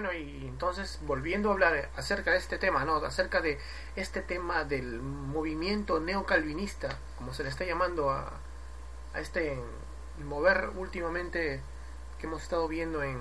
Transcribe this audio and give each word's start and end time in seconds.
Bueno, 0.00 0.12
y 0.12 0.46
entonces 0.46 1.00
volviendo 1.02 1.48
a 1.48 1.54
hablar 1.54 1.90
acerca 1.96 2.30
de 2.30 2.36
este 2.36 2.56
tema, 2.56 2.84
¿no? 2.84 2.98
Acerca 2.98 3.40
de 3.40 3.58
este 3.96 4.22
tema 4.22 4.62
del 4.62 5.00
movimiento 5.02 5.98
neocalvinista, 5.98 6.96
como 7.16 7.34
se 7.34 7.42
le 7.42 7.48
está 7.48 7.64
llamando 7.64 8.08
a, 8.12 8.30
a 9.12 9.18
este 9.18 9.60
mover 10.24 10.70
últimamente 10.76 11.60
que 12.20 12.26
hemos 12.28 12.44
estado 12.44 12.68
viendo 12.68 13.02
en, 13.02 13.18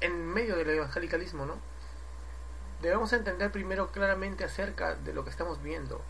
en 0.00 0.26
medio 0.26 0.56
del 0.56 0.70
evangelicalismo, 0.70 1.46
¿no? 1.46 1.54
Debemos 2.82 3.12
entender 3.12 3.52
primero 3.52 3.92
claramente 3.92 4.42
acerca 4.42 4.96
de 4.96 5.14
lo 5.14 5.22
que 5.22 5.30
estamos 5.30 5.62
viendo, 5.62 6.02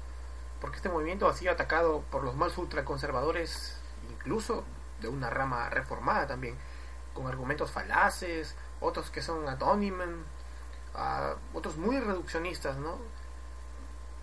porque 0.59 0.79
este 0.79 0.89
movimiento 0.89 1.29
ha 1.29 1.35
sido 1.35 1.53
atacado 1.53 2.01
por 2.11 2.25
los 2.25 2.35
más 2.35 2.57
ultraconservadores, 2.57 3.79
incluso 4.11 4.65
de 5.03 5.09
una 5.09 5.29
rama 5.29 5.69
reformada 5.69 6.27
también, 6.27 6.57
con 7.13 7.27
argumentos 7.27 7.71
falaces, 7.71 8.57
otros 8.87 9.11
que 9.11 9.23
son 9.23 9.49
anónimos, 9.49 10.07
otros 11.53 11.77
muy 11.77 11.99
reduccionistas, 12.01 12.77
¿no? 12.77 12.99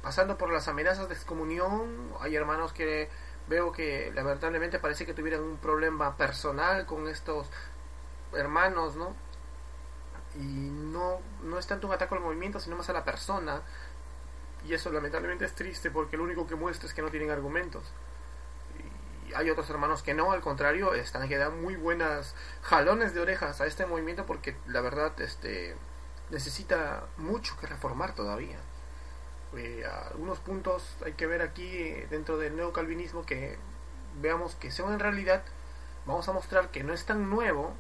Pasando 0.02 0.38
por 0.38 0.52
las 0.52 0.67
amenazas 0.67 1.08
de 1.08 1.13
excomunión, 1.13 2.13
hay 2.20 2.35
hermanos 2.35 2.73
que 2.73 3.09
veo 3.48 3.71
que 3.71 4.12
lamentablemente 4.13 4.80
parece 4.80 5.05
que 5.05 5.13
tuvieran 5.13 5.41
un 5.41 5.57
problema 5.57 6.18
personal 6.18 6.85
con 6.85 7.07
estos 7.07 7.48
hermanos, 8.34 8.95
¿no? 8.95 9.16
Y 10.35 10.40
no, 10.40 11.20
no 11.43 11.59
es 11.59 11.68
tanto 11.68 11.88
un 11.88 11.93
ataque 11.93 12.16
al 12.16 12.21
movimiento, 12.21 12.59
sino 12.59 12.76
más 12.76 12.90
a 12.90 12.93
la 12.93 13.04
persona. 13.04 13.62
Y 14.66 14.73
eso 14.73 14.91
lamentablemente 14.91 15.45
es 15.45 15.54
triste 15.54 15.91
porque 15.91 16.18
lo 16.18 16.23
único 16.23 16.48
que 16.48 16.55
muestra 16.55 16.88
es 16.88 16.93
que 16.93 17.02
no 17.02 17.09
tienen 17.09 17.30
argumentos 17.30 17.84
hay 19.35 19.49
otros 19.49 19.69
hermanos 19.69 20.03
que 20.03 20.13
no, 20.13 20.31
al 20.31 20.41
contrario, 20.41 20.93
están 20.93 21.27
que 21.27 21.37
dan 21.37 21.61
muy 21.61 21.75
buenas 21.75 22.35
jalones 22.61 23.13
de 23.13 23.21
orejas 23.21 23.61
a 23.61 23.65
este 23.65 23.85
movimiento 23.85 24.25
porque 24.25 24.55
la 24.67 24.81
verdad 24.81 25.19
este 25.21 25.75
necesita 26.29 27.03
mucho 27.17 27.55
que 27.59 27.67
reformar 27.67 28.15
todavía. 28.15 28.57
Eh, 29.55 29.85
algunos 30.12 30.40
puntos 30.40 30.95
hay 31.05 31.13
que 31.13 31.27
ver 31.27 31.41
aquí 31.41 31.67
eh, 31.67 32.07
dentro 32.09 32.37
del 32.37 32.55
neocalvinismo 32.55 33.23
que 33.23 33.57
veamos 34.20 34.55
que 34.55 34.71
son 34.71 34.93
en 34.93 34.99
realidad 34.99 35.43
vamos 36.07 36.27
a 36.27 36.34
mostrar 36.34 36.70
que 36.70 36.84
no 36.84 36.91
es 36.91 37.05
tan 37.05 37.29
nuevo 37.29 37.73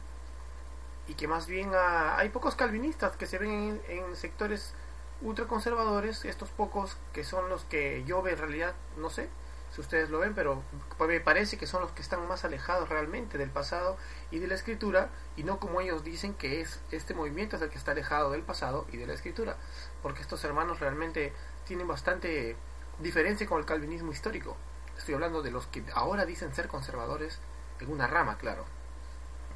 y 1.07 1.15
que 1.15 1.27
más 1.27 1.47
bien 1.47 1.71
hay 1.73 2.29
pocos 2.29 2.55
calvinistas 2.55 3.17
que 3.17 3.25
se 3.25 3.37
ven 3.39 3.81
en, 3.87 4.05
en 4.05 4.15
sectores 4.15 4.73
ultraconservadores, 5.21 6.25
estos 6.25 6.49
pocos 6.49 6.97
que 7.11 7.23
son 7.23 7.49
los 7.49 7.63
que 7.65 8.03
yo 8.05 8.25
en 8.27 8.37
realidad, 8.37 8.73
no 8.97 9.09
sé, 9.09 9.29
si 9.73 9.81
ustedes 9.81 10.11
lo 10.11 10.19
ven, 10.19 10.35
pero 10.35 10.61
me 10.99 11.19
parece 11.19 11.57
que 11.57 11.65
son 11.65 11.81
los 11.81 11.91
que 11.91 12.03
están 12.03 12.27
más 12.27 12.45
alejados 12.45 12.89
realmente 12.89 13.39
del 13.39 13.49
pasado 13.49 13.97
y 14.29 14.37
de 14.37 14.45
la 14.45 14.53
escritura, 14.53 15.09
y 15.35 15.43
no 15.43 15.59
como 15.59 15.81
ellos 15.81 16.03
dicen 16.03 16.35
que 16.35 16.61
es 16.61 16.79
este 16.91 17.15
movimiento 17.15 17.55
es 17.55 17.61
el 17.63 17.69
que 17.69 17.79
está 17.79 17.91
alejado 17.91 18.29
del 18.31 18.43
pasado 18.43 18.85
y 18.91 18.97
de 18.97 19.07
la 19.07 19.13
escritura, 19.13 19.57
porque 20.03 20.21
estos 20.21 20.43
hermanos 20.43 20.79
realmente 20.79 21.33
tienen 21.65 21.87
bastante 21.87 22.55
diferencia 22.99 23.47
con 23.47 23.57
el 23.57 23.65
calvinismo 23.65 24.11
histórico. 24.11 24.55
Estoy 24.95 25.15
hablando 25.15 25.41
de 25.41 25.49
los 25.49 25.65
que 25.65 25.83
ahora 25.95 26.25
dicen 26.25 26.53
ser 26.53 26.67
conservadores 26.67 27.39
en 27.79 27.91
una 27.91 28.05
rama, 28.05 28.37
claro. 28.37 28.65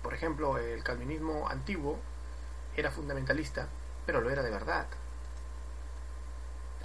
Por 0.01 0.15
ejemplo, 0.15 0.57
el 0.57 0.83
calvinismo 0.83 1.47
antiguo 1.47 1.99
era 2.75 2.89
fundamentalista, 2.89 3.67
pero 4.07 4.21
lo 4.21 4.31
era 4.31 4.41
de 4.41 4.49
verdad. 4.49 4.87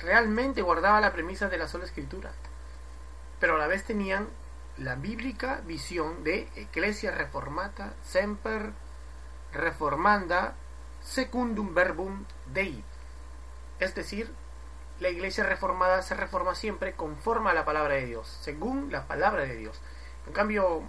Realmente 0.02 0.60
guardaba 0.60 1.00
la 1.00 1.12
premisa 1.12 1.48
de 1.48 1.56
la 1.56 1.68
sola 1.68 1.86
escritura 1.86 2.32
pero 3.42 3.56
a 3.56 3.58
la 3.58 3.66
vez 3.66 3.82
tenían 3.82 4.28
la 4.78 4.94
bíblica 4.94 5.62
visión 5.66 6.22
de 6.22 6.48
Ecclesia 6.54 7.10
Reformata 7.10 7.92
Semper 8.04 8.70
Reformanda 9.52 10.54
Secundum 11.00 11.74
Verbum 11.74 12.24
Dei. 12.46 12.84
Es 13.80 13.96
decir, 13.96 14.32
la 15.00 15.08
iglesia 15.08 15.42
reformada 15.42 16.02
se 16.02 16.14
reforma 16.14 16.54
siempre 16.54 16.92
conforme 16.92 17.50
a 17.50 17.54
la 17.54 17.64
palabra 17.64 17.94
de 17.94 18.06
Dios, 18.06 18.28
según 18.42 18.92
la 18.92 19.08
palabra 19.08 19.42
de 19.42 19.56
Dios. 19.56 19.80
En 20.28 20.32
cambio, 20.32 20.84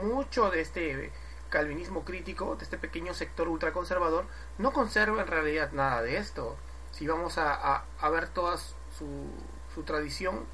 mucho 0.00 0.50
de 0.50 0.60
este 0.60 1.10
calvinismo 1.50 2.04
crítico, 2.04 2.54
de 2.54 2.62
este 2.62 2.78
pequeño 2.78 3.12
sector 3.12 3.48
ultraconservador, 3.48 4.24
no 4.56 4.72
conserva 4.72 5.22
en 5.22 5.26
realidad 5.26 5.72
nada 5.72 6.02
de 6.02 6.18
esto. 6.18 6.56
Si 6.92 7.08
vamos 7.08 7.38
a, 7.38 7.82
ver 8.08 8.28
toda 8.28 8.56
su, 8.56 9.32
su 9.74 9.82
tradición, 9.82 10.46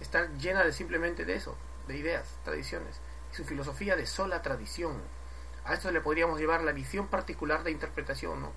está 0.00 0.26
llena 0.38 0.64
de 0.64 0.72
simplemente 0.72 1.24
de 1.24 1.34
eso, 1.34 1.56
de 1.86 1.96
ideas, 1.96 2.26
tradiciones, 2.44 3.00
y 3.32 3.36
su 3.36 3.44
filosofía 3.44 3.96
de 3.96 4.06
sola 4.06 4.42
tradición. 4.42 5.00
A 5.64 5.74
esto 5.74 5.90
le 5.90 6.00
podríamos 6.00 6.38
llevar 6.38 6.62
la 6.62 6.72
visión 6.72 7.08
particular 7.08 7.62
de 7.62 7.70
interpretación, 7.70 8.40
¿no? 8.40 8.52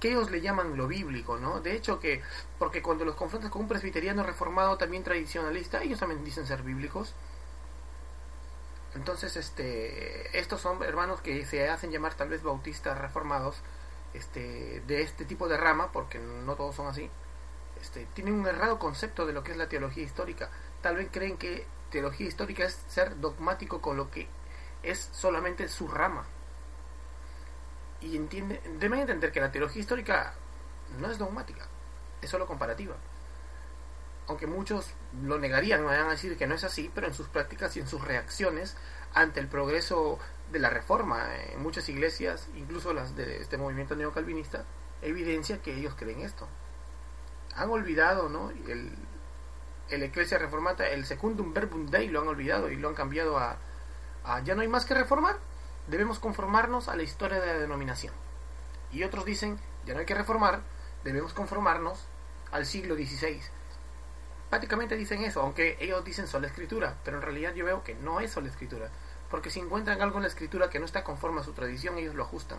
Que 0.00 0.10
ellos 0.10 0.30
le 0.30 0.40
llaman 0.40 0.76
lo 0.76 0.86
bíblico, 0.86 1.38
¿no? 1.38 1.60
De 1.60 1.74
hecho 1.74 1.98
que, 1.98 2.22
porque 2.58 2.82
cuando 2.82 3.04
los 3.04 3.14
confrontas 3.14 3.50
con 3.50 3.62
un 3.62 3.68
presbiteriano 3.68 4.22
reformado 4.22 4.76
también 4.76 5.02
tradicionalista, 5.02 5.82
ellos 5.82 5.98
también 5.98 6.24
dicen 6.24 6.46
ser 6.46 6.62
bíblicos. 6.62 7.14
Entonces, 8.94 9.36
este, 9.36 10.38
estos 10.38 10.60
son 10.60 10.82
hermanos 10.82 11.20
que 11.20 11.44
se 11.44 11.68
hacen 11.68 11.90
llamar 11.90 12.14
tal 12.14 12.28
vez 12.28 12.42
bautistas 12.42 12.98
reformados, 12.98 13.56
este, 14.14 14.82
de 14.86 15.02
este 15.02 15.24
tipo 15.24 15.48
de 15.48 15.56
rama, 15.56 15.92
porque 15.92 16.18
no 16.18 16.54
todos 16.56 16.74
son 16.76 16.86
así 16.86 17.10
este, 17.80 18.06
tienen 18.14 18.34
un 18.34 18.46
errado 18.46 18.78
concepto 18.78 19.26
de 19.26 19.32
lo 19.32 19.42
que 19.42 19.52
es 19.52 19.58
la 19.58 19.68
teología 19.68 20.04
histórica. 20.04 20.50
Tal 20.82 20.96
vez 20.96 21.08
creen 21.10 21.36
que 21.36 21.66
teología 21.90 22.26
histórica 22.26 22.64
es 22.64 22.74
ser 22.88 23.20
dogmático 23.20 23.80
con 23.80 23.96
lo 23.96 24.10
que 24.10 24.28
es 24.82 25.08
solamente 25.12 25.68
su 25.68 25.88
rama. 25.88 26.26
Y 28.00 28.16
entiende, 28.16 28.60
deben 28.78 29.00
entender 29.00 29.32
que 29.32 29.40
la 29.40 29.50
teología 29.50 29.80
histórica 29.80 30.34
no 30.98 31.10
es 31.10 31.18
dogmática, 31.18 31.66
es 32.22 32.30
solo 32.30 32.46
comparativa. 32.46 32.96
Aunque 34.28 34.46
muchos 34.46 34.92
lo 35.22 35.38
negarían, 35.38 35.84
van 35.84 36.06
a 36.06 36.10
decir 36.10 36.36
que 36.36 36.46
no 36.46 36.54
es 36.54 36.62
así, 36.62 36.90
pero 36.94 37.06
en 37.06 37.14
sus 37.14 37.28
prácticas 37.28 37.76
y 37.76 37.80
en 37.80 37.88
sus 37.88 38.04
reacciones 38.04 38.76
ante 39.14 39.40
el 39.40 39.48
progreso 39.48 40.18
de 40.52 40.58
la 40.58 40.70
reforma 40.70 41.34
en 41.46 41.62
muchas 41.62 41.88
iglesias, 41.88 42.48
incluso 42.54 42.92
las 42.92 43.16
de 43.16 43.38
este 43.38 43.56
movimiento 43.56 43.96
neocalvinista, 43.96 44.64
evidencia 45.00 45.62
que 45.62 45.74
ellos 45.74 45.94
creen 45.96 46.20
esto 46.20 46.46
han 47.58 47.70
olvidado, 47.70 48.28
¿no? 48.28 48.50
El, 48.50 48.92
el 49.90 50.02
Ecclesia 50.02 50.38
Reformata, 50.38 50.88
el 50.88 51.04
Secundum 51.04 51.52
Verbum 51.52 51.86
Dei 51.86 52.08
lo 52.08 52.20
han 52.20 52.28
olvidado 52.28 52.70
y 52.70 52.76
lo 52.76 52.88
han 52.88 52.94
cambiado 52.94 53.38
a, 53.38 53.56
a 54.24 54.40
ya 54.40 54.54
no 54.54 54.62
hay 54.62 54.68
más 54.68 54.84
que 54.84 54.94
reformar, 54.94 55.38
debemos 55.88 56.18
conformarnos 56.18 56.88
a 56.88 56.96
la 56.96 57.02
historia 57.02 57.40
de 57.40 57.46
la 57.46 57.58
denominación. 57.58 58.14
Y 58.92 59.02
otros 59.02 59.24
dicen, 59.24 59.58
ya 59.86 59.94
no 59.94 60.00
hay 60.00 60.06
que 60.06 60.14
reformar, 60.14 60.60
debemos 61.04 61.32
conformarnos 61.32 62.06
al 62.52 62.66
siglo 62.66 62.94
XVI. 62.94 63.40
Prácticamente 64.50 64.96
dicen 64.96 65.22
eso, 65.22 65.42
aunque 65.42 65.76
ellos 65.80 66.04
dicen 66.04 66.26
sola 66.26 66.46
escritura, 66.46 66.96
pero 67.04 67.18
en 67.18 67.22
realidad 67.22 67.54
yo 67.54 67.64
veo 67.64 67.84
que 67.84 67.94
no 67.94 68.20
es 68.20 68.30
sola 68.30 68.48
escritura, 68.48 68.90
porque 69.30 69.50
si 69.50 69.60
encuentran 69.60 70.00
algo 70.00 70.16
en 70.16 70.22
la 70.22 70.28
escritura 70.28 70.70
que 70.70 70.78
no 70.78 70.86
está 70.86 71.04
conforme 71.04 71.40
a 71.40 71.44
su 71.44 71.52
tradición, 71.52 71.98
ellos 71.98 72.14
lo 72.14 72.22
ajustan. 72.22 72.58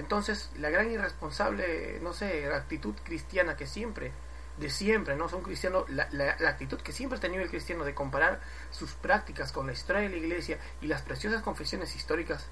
Entonces, 0.00 0.50
la 0.56 0.70
gran 0.70 0.90
irresponsable, 0.90 2.00
no 2.00 2.14
sé, 2.14 2.46
la 2.48 2.56
actitud 2.56 2.94
cristiana 3.04 3.54
que 3.54 3.66
siempre, 3.66 4.12
de 4.56 4.70
siempre, 4.70 5.14
¿no? 5.14 5.28
Son 5.28 5.42
cristianos, 5.42 5.90
la, 5.90 6.08
la, 6.10 6.48
actitud 6.48 6.80
que 6.80 6.92
siempre 6.92 7.18
ha 7.18 7.20
tenido 7.20 7.42
el 7.42 7.50
cristiano 7.50 7.84
de 7.84 7.94
comparar 7.94 8.40
sus 8.70 8.94
prácticas 8.94 9.52
con 9.52 9.66
la 9.66 9.74
historia 9.74 10.00
de 10.00 10.08
la 10.08 10.16
iglesia 10.16 10.58
y 10.80 10.86
las 10.86 11.02
preciosas 11.02 11.42
confesiones 11.42 11.94
históricas, 11.94 12.46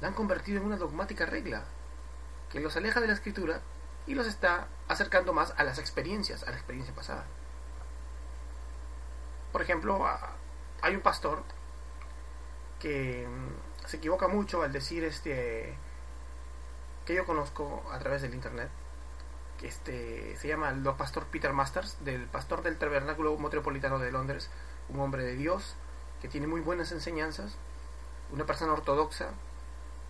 la 0.00 0.08
han 0.08 0.14
convertido 0.14 0.58
en 0.58 0.66
una 0.66 0.76
dogmática 0.76 1.24
regla 1.24 1.62
que 2.50 2.58
los 2.58 2.76
aleja 2.76 3.00
de 3.00 3.06
la 3.06 3.12
escritura 3.12 3.60
y 4.08 4.16
los 4.16 4.26
está 4.26 4.66
acercando 4.88 5.32
más 5.32 5.54
a 5.56 5.62
las 5.62 5.78
experiencias, 5.78 6.42
a 6.42 6.50
la 6.50 6.56
experiencia 6.56 6.92
pasada. 6.92 7.24
Por 9.52 9.62
ejemplo, 9.62 10.04
hay 10.80 10.96
un 10.96 11.00
pastor 11.00 11.44
que 12.80 13.24
mm, 13.28 13.86
se 13.86 13.98
equivoca 13.98 14.26
mucho 14.26 14.64
al 14.64 14.72
decir 14.72 15.04
este 15.04 15.78
que 17.06 17.14
yo 17.14 17.26
conozco 17.26 17.82
a 17.92 17.98
través 17.98 18.22
del 18.22 18.34
internet, 18.34 18.68
que 19.58 19.68
este, 19.68 20.36
se 20.36 20.48
llama 20.48 20.70
el 20.70 20.82
pastor 20.94 21.26
Peter 21.26 21.52
Masters, 21.52 22.04
del 22.04 22.26
pastor 22.26 22.62
del 22.62 22.78
Tabernáculo 22.78 23.36
Metropolitano 23.38 23.98
de 23.98 24.12
Londres, 24.12 24.50
un 24.88 25.00
hombre 25.00 25.24
de 25.24 25.36
Dios 25.36 25.76
que 26.20 26.28
tiene 26.28 26.46
muy 26.46 26.60
buenas 26.60 26.92
enseñanzas, 26.92 27.56
una 28.32 28.46
persona 28.46 28.72
ortodoxa, 28.72 29.30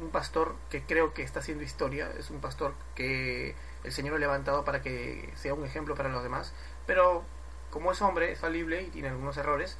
un 0.00 0.10
pastor 0.10 0.54
que 0.70 0.82
creo 0.82 1.14
que 1.14 1.22
está 1.22 1.40
haciendo 1.40 1.64
historia, 1.64 2.10
es 2.18 2.30
un 2.30 2.40
pastor 2.40 2.74
que 2.94 3.54
el 3.84 3.92
Señor 3.92 4.16
ha 4.16 4.18
levantado 4.18 4.64
para 4.64 4.82
que 4.82 5.32
sea 5.36 5.54
un 5.54 5.64
ejemplo 5.64 5.94
para 5.94 6.08
los 6.08 6.22
demás, 6.22 6.52
pero 6.86 7.24
como 7.70 7.92
es 7.92 8.02
hombre, 8.02 8.32
es 8.32 8.38
falible 8.38 8.82
y 8.82 8.90
tiene 8.90 9.08
algunos 9.08 9.36
errores, 9.36 9.78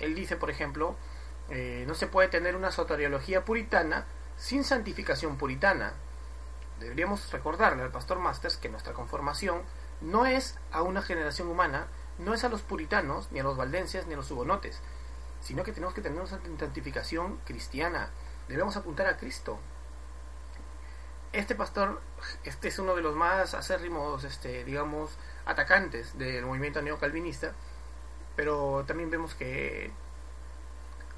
él 0.00 0.14
dice, 0.14 0.36
por 0.36 0.50
ejemplo, 0.50 0.96
eh, 1.50 1.84
no 1.86 1.94
se 1.94 2.06
puede 2.06 2.28
tener 2.28 2.56
una 2.56 2.70
soteriología 2.70 3.44
puritana 3.44 4.06
sin 4.36 4.64
santificación 4.64 5.36
puritana. 5.36 5.94
Deberíamos 6.80 7.30
recordarle 7.32 7.82
al 7.82 7.90
pastor 7.90 8.18
Masters 8.18 8.56
que 8.56 8.68
nuestra 8.68 8.92
conformación 8.92 9.62
no 10.00 10.26
es 10.26 10.58
a 10.72 10.82
una 10.82 11.02
generación 11.02 11.48
humana, 11.48 11.86
no 12.18 12.34
es 12.34 12.44
a 12.44 12.48
los 12.48 12.62
puritanos, 12.62 13.30
ni 13.32 13.40
a 13.40 13.42
los 13.42 13.56
valdenses, 13.56 14.06
ni 14.06 14.14
a 14.14 14.16
los 14.16 14.30
hugonotes, 14.30 14.80
sino 15.40 15.62
que 15.62 15.72
tenemos 15.72 15.94
que 15.94 16.02
tener 16.02 16.18
una 16.18 16.28
santificación 16.28 17.38
cristiana. 17.44 18.10
Debemos 18.48 18.76
apuntar 18.76 19.06
a 19.06 19.16
Cristo. 19.16 19.58
este 21.32 21.54
pastor, 21.54 22.00
este 22.44 22.68
es 22.68 22.78
uno 22.78 22.94
de 22.94 23.02
los 23.02 23.16
más 23.16 23.54
acérrimos, 23.54 24.22
este, 24.24 24.64
digamos, 24.64 25.16
atacantes 25.46 26.16
del 26.16 26.46
movimiento 26.46 26.80
neocalvinista, 26.80 27.52
pero 28.36 28.84
también 28.86 29.10
vemos 29.10 29.34
que 29.34 29.90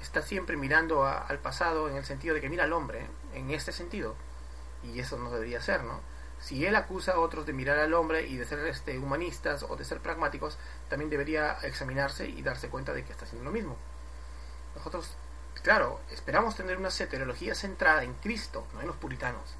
está 0.01 0.21
siempre 0.21 0.57
mirando 0.57 1.05
al 1.05 1.39
pasado 1.39 1.89
en 1.89 1.97
el 1.97 2.05
sentido 2.05 2.35
de 2.35 2.41
que 2.41 2.49
mira 2.49 2.63
al 2.63 2.73
hombre, 2.73 3.07
en 3.33 3.51
este 3.51 3.71
sentido, 3.71 4.15
y 4.83 4.99
eso 4.99 5.17
no 5.17 5.31
debería 5.31 5.61
ser, 5.61 5.83
¿no? 5.83 6.01
Si 6.39 6.65
él 6.65 6.75
acusa 6.75 7.13
a 7.13 7.19
otros 7.19 7.45
de 7.45 7.53
mirar 7.53 7.79
al 7.79 7.93
hombre 7.93 8.27
y 8.27 8.37
de 8.37 8.45
ser 8.45 8.59
este, 8.67 8.99
humanistas 8.99 9.63
o 9.63 9.75
de 9.75 9.85
ser 9.85 9.99
pragmáticos, 9.99 10.57
también 10.89 11.09
debería 11.09 11.57
examinarse 11.63 12.27
y 12.27 12.41
darse 12.43 12.69
cuenta 12.69 12.93
de 12.93 13.03
que 13.03 13.11
está 13.11 13.25
haciendo 13.25 13.45
lo 13.45 13.51
mismo. 13.51 13.75
Nosotros, 14.75 15.15
claro, 15.63 15.99
esperamos 16.11 16.55
tener 16.55 16.77
una 16.77 16.91
soteriología 16.91 17.55
centrada 17.55 18.03
en 18.03 18.13
Cristo, 18.13 18.67
no 18.73 18.81
en 18.81 18.87
los 18.87 18.97
puritanos, 18.97 19.55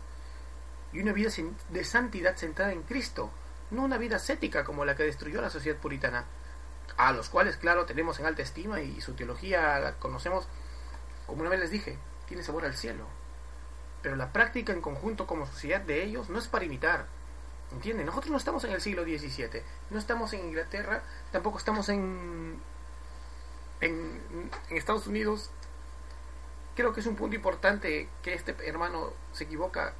y 0.94 1.00
una 1.00 1.14
vida 1.14 1.32
de 1.70 1.84
santidad 1.84 2.38
centrada 2.38 2.72
en 2.72 2.84
Cristo, 2.84 3.32
no 3.72 3.84
una 3.84 3.98
vida 3.98 4.18
ascética 4.18 4.64
como 4.64 4.86
la 4.86 4.96
que 4.96 5.04
destruyó 5.04 5.42
la 5.42 5.50
sociedad 5.50 5.78
puritana, 5.80 6.26
a 6.96 7.12
los 7.12 7.30
cuales, 7.30 7.58
claro, 7.58 7.86
tenemos 7.86 8.20
en 8.20 8.28
alta 8.28 8.44
estima 8.44 8.82
y 8.82 9.02
su 9.02 9.14
teología 9.14 9.80
la 9.80 9.94
conocemos, 9.96 10.48
como 11.26 11.42
una 11.42 11.50
vez 11.50 11.60
les 11.60 11.72
dije, 11.72 11.98
tiene 12.28 12.44
sabor 12.44 12.66
al 12.66 12.76
cielo. 12.76 13.06
Pero 14.02 14.16
la 14.16 14.32
práctica 14.32 14.74
en 14.74 14.82
conjunto 14.82 15.28
como 15.28 15.46
sociedad 15.46 15.82
de 15.82 16.04
ellos 16.04 16.30
no 16.30 16.40
es 16.40 16.48
para 16.48 16.66
imitar. 16.66 17.06
¿Entienden? 17.72 18.06
Nosotros 18.06 18.32
no 18.32 18.38
estamos 18.38 18.64
en 18.64 18.72
el 18.72 18.82
siglo 18.82 19.04
XVII, 19.04 19.62
no 19.90 20.00
estamos 20.00 20.32
en 20.32 20.46
Inglaterra, 20.46 21.04
tampoco 21.32 21.58
estamos 21.58 21.90
en, 21.90 22.62
en, 23.82 24.22
Estados 24.70 25.06
Unidos. 25.08 25.50
Creo 26.76 26.94
que 26.94 27.02
es 27.02 27.08
un 27.08 27.16
punto 27.16 27.36
importante 27.36 28.08
que 28.24 28.34
este 28.34 28.56
hermano 28.66 29.12
se 29.34 29.44
equivoca 29.44 29.94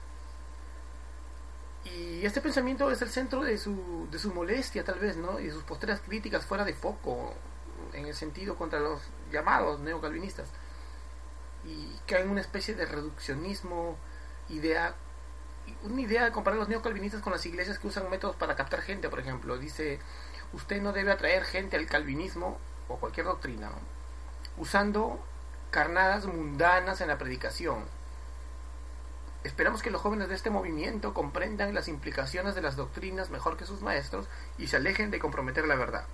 y 1.84 2.26
este 2.26 2.42
pensamiento 2.42 2.92
es 2.92 3.02
el 3.02 3.10
centro 3.10 3.44
de 3.44 3.58
su, 3.58 4.08
de 4.12 4.20
su 4.20 4.34
molestia, 4.34 4.84
tal 4.84 5.00
vez, 5.00 5.18
¿no? 5.18 5.40
Y 5.40 5.48
de 5.48 5.52
sus 5.52 5.64
posteras 5.64 6.02
críticas 6.02 6.46
fuera 6.46 6.64
de 6.64 6.74
foco, 6.74 7.34
en 7.94 8.06
el 8.06 8.14
sentido 8.14 8.56
contra 8.56 8.80
los 8.80 9.02
llamados 9.32 9.80
neocalvinistas. 9.80 10.50
Y 11.68 12.00
cae 12.08 12.22
en 12.22 12.30
una 12.30 12.42
especie 12.42 12.74
de 12.74 12.86
reduccionismo, 12.86 13.98
idea, 14.50 14.96
una 15.84 16.02
idea 16.02 16.24
de 16.24 16.32
comparar 16.32 16.58
los 16.58 16.70
neocalvinistas 16.70 17.22
con 17.22 17.34
las 17.34 17.46
iglesias 17.46 17.78
que 17.78 17.88
usan 17.88 18.10
métodos 18.10 18.36
para 18.36 18.56
captar 18.56 18.82
gente, 18.82 19.10
por 19.10 19.20
ejemplo. 19.20 19.58
Dice, 19.58 20.00
usted 20.54 20.82
no 20.82 20.94
debe 20.94 21.12
atraer 21.12 21.44
gente 21.44 21.76
al 21.76 21.86
calvinismo 21.86 22.58
o 22.88 22.98
cualquier 22.98 23.26
doctrina, 23.26 23.70
usando 24.58 25.20
carnadas 25.70 26.26
mundanas 26.26 27.02
en 27.02 27.10
la 27.10 27.18
predicación 27.18 27.84
Esperamos 29.48 29.82
que 29.82 29.92
los 29.92 30.02
jóvenes 30.02 30.28
de 30.28 30.36
este 30.36 30.50
movimiento 30.50 31.14
comprendan 31.14 31.74
las 31.74 31.88
implicaciones 31.88 32.54
de 32.54 32.62
las 32.62 32.76
doctrinas 32.76 33.30
mejor 33.30 33.56
que 33.56 33.66
sus 33.66 33.82
maestros 33.82 34.28
y 34.58 34.68
se 34.68 34.76
alejen 34.76 35.10
de 35.10 35.20
comprometer 35.20 35.66
la 35.66 35.76
verdad. 35.76 36.06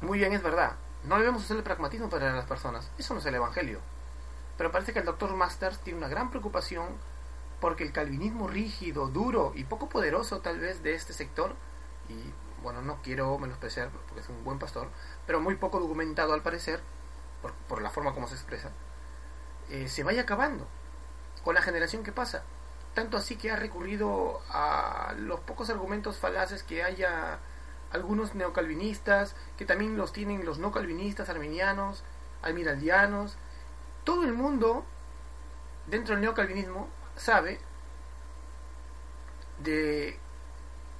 Muy 0.00 0.18
bien, 0.18 0.32
es 0.32 0.42
verdad. 0.42 0.74
No 1.04 1.18
debemos 1.18 1.50
el 1.50 1.62
pragmatismo 1.62 2.10
para 2.10 2.32
las 2.32 2.44
personas. 2.44 2.90
Eso 2.98 3.14
no 3.14 3.20
es 3.20 3.26
el 3.26 3.34
Evangelio. 3.34 3.80
Pero 4.58 4.70
parece 4.70 4.92
que 4.92 4.98
el 4.98 5.06
doctor 5.06 5.34
Masters 5.34 5.78
tiene 5.78 5.98
una 5.98 6.08
gran 6.08 6.30
preocupación 6.30 6.88
porque 7.60 7.84
el 7.84 7.92
calvinismo 7.92 8.48
rígido, 8.48 9.08
duro 9.08 9.52
y 9.54 9.64
poco 9.64 9.88
poderoso 9.88 10.40
tal 10.40 10.58
vez 10.58 10.82
de 10.82 10.94
este 10.94 11.12
sector, 11.12 11.54
y 12.08 12.32
bueno, 12.62 12.82
no 12.82 13.00
quiero 13.02 13.38
menospreciar 13.38 13.90
porque 13.90 14.20
es 14.20 14.28
un 14.28 14.42
buen 14.44 14.58
pastor, 14.58 14.88
pero 15.26 15.40
muy 15.40 15.56
poco 15.56 15.78
documentado 15.78 16.32
al 16.32 16.42
parecer, 16.42 16.80
por, 17.68 17.80
la 17.80 17.90
forma 17.90 18.12
como 18.12 18.28
se 18.28 18.34
expresa, 18.34 18.70
eh, 19.70 19.88
se 19.88 20.04
vaya 20.04 20.22
acabando 20.22 20.66
con 21.44 21.54
la 21.54 21.62
generación 21.62 22.02
que 22.02 22.12
pasa. 22.12 22.42
Tanto 22.94 23.16
así 23.16 23.36
que 23.36 23.50
ha 23.50 23.56
recurrido 23.56 24.40
a 24.48 25.14
los 25.16 25.40
pocos 25.40 25.70
argumentos 25.70 26.18
falaces 26.18 26.62
que 26.62 26.82
haya 26.82 27.38
algunos 27.92 28.34
neocalvinistas, 28.34 29.34
que 29.56 29.64
también 29.64 29.96
los 29.96 30.12
tienen 30.12 30.44
los 30.44 30.58
no 30.58 30.72
calvinistas, 30.72 31.28
arminianos, 31.28 32.04
almiraldianos. 32.42 33.36
Todo 34.04 34.24
el 34.24 34.32
mundo 34.32 34.84
dentro 35.86 36.14
del 36.14 36.22
neocalvinismo 36.22 36.88
sabe 37.16 37.60
de, 39.58 40.18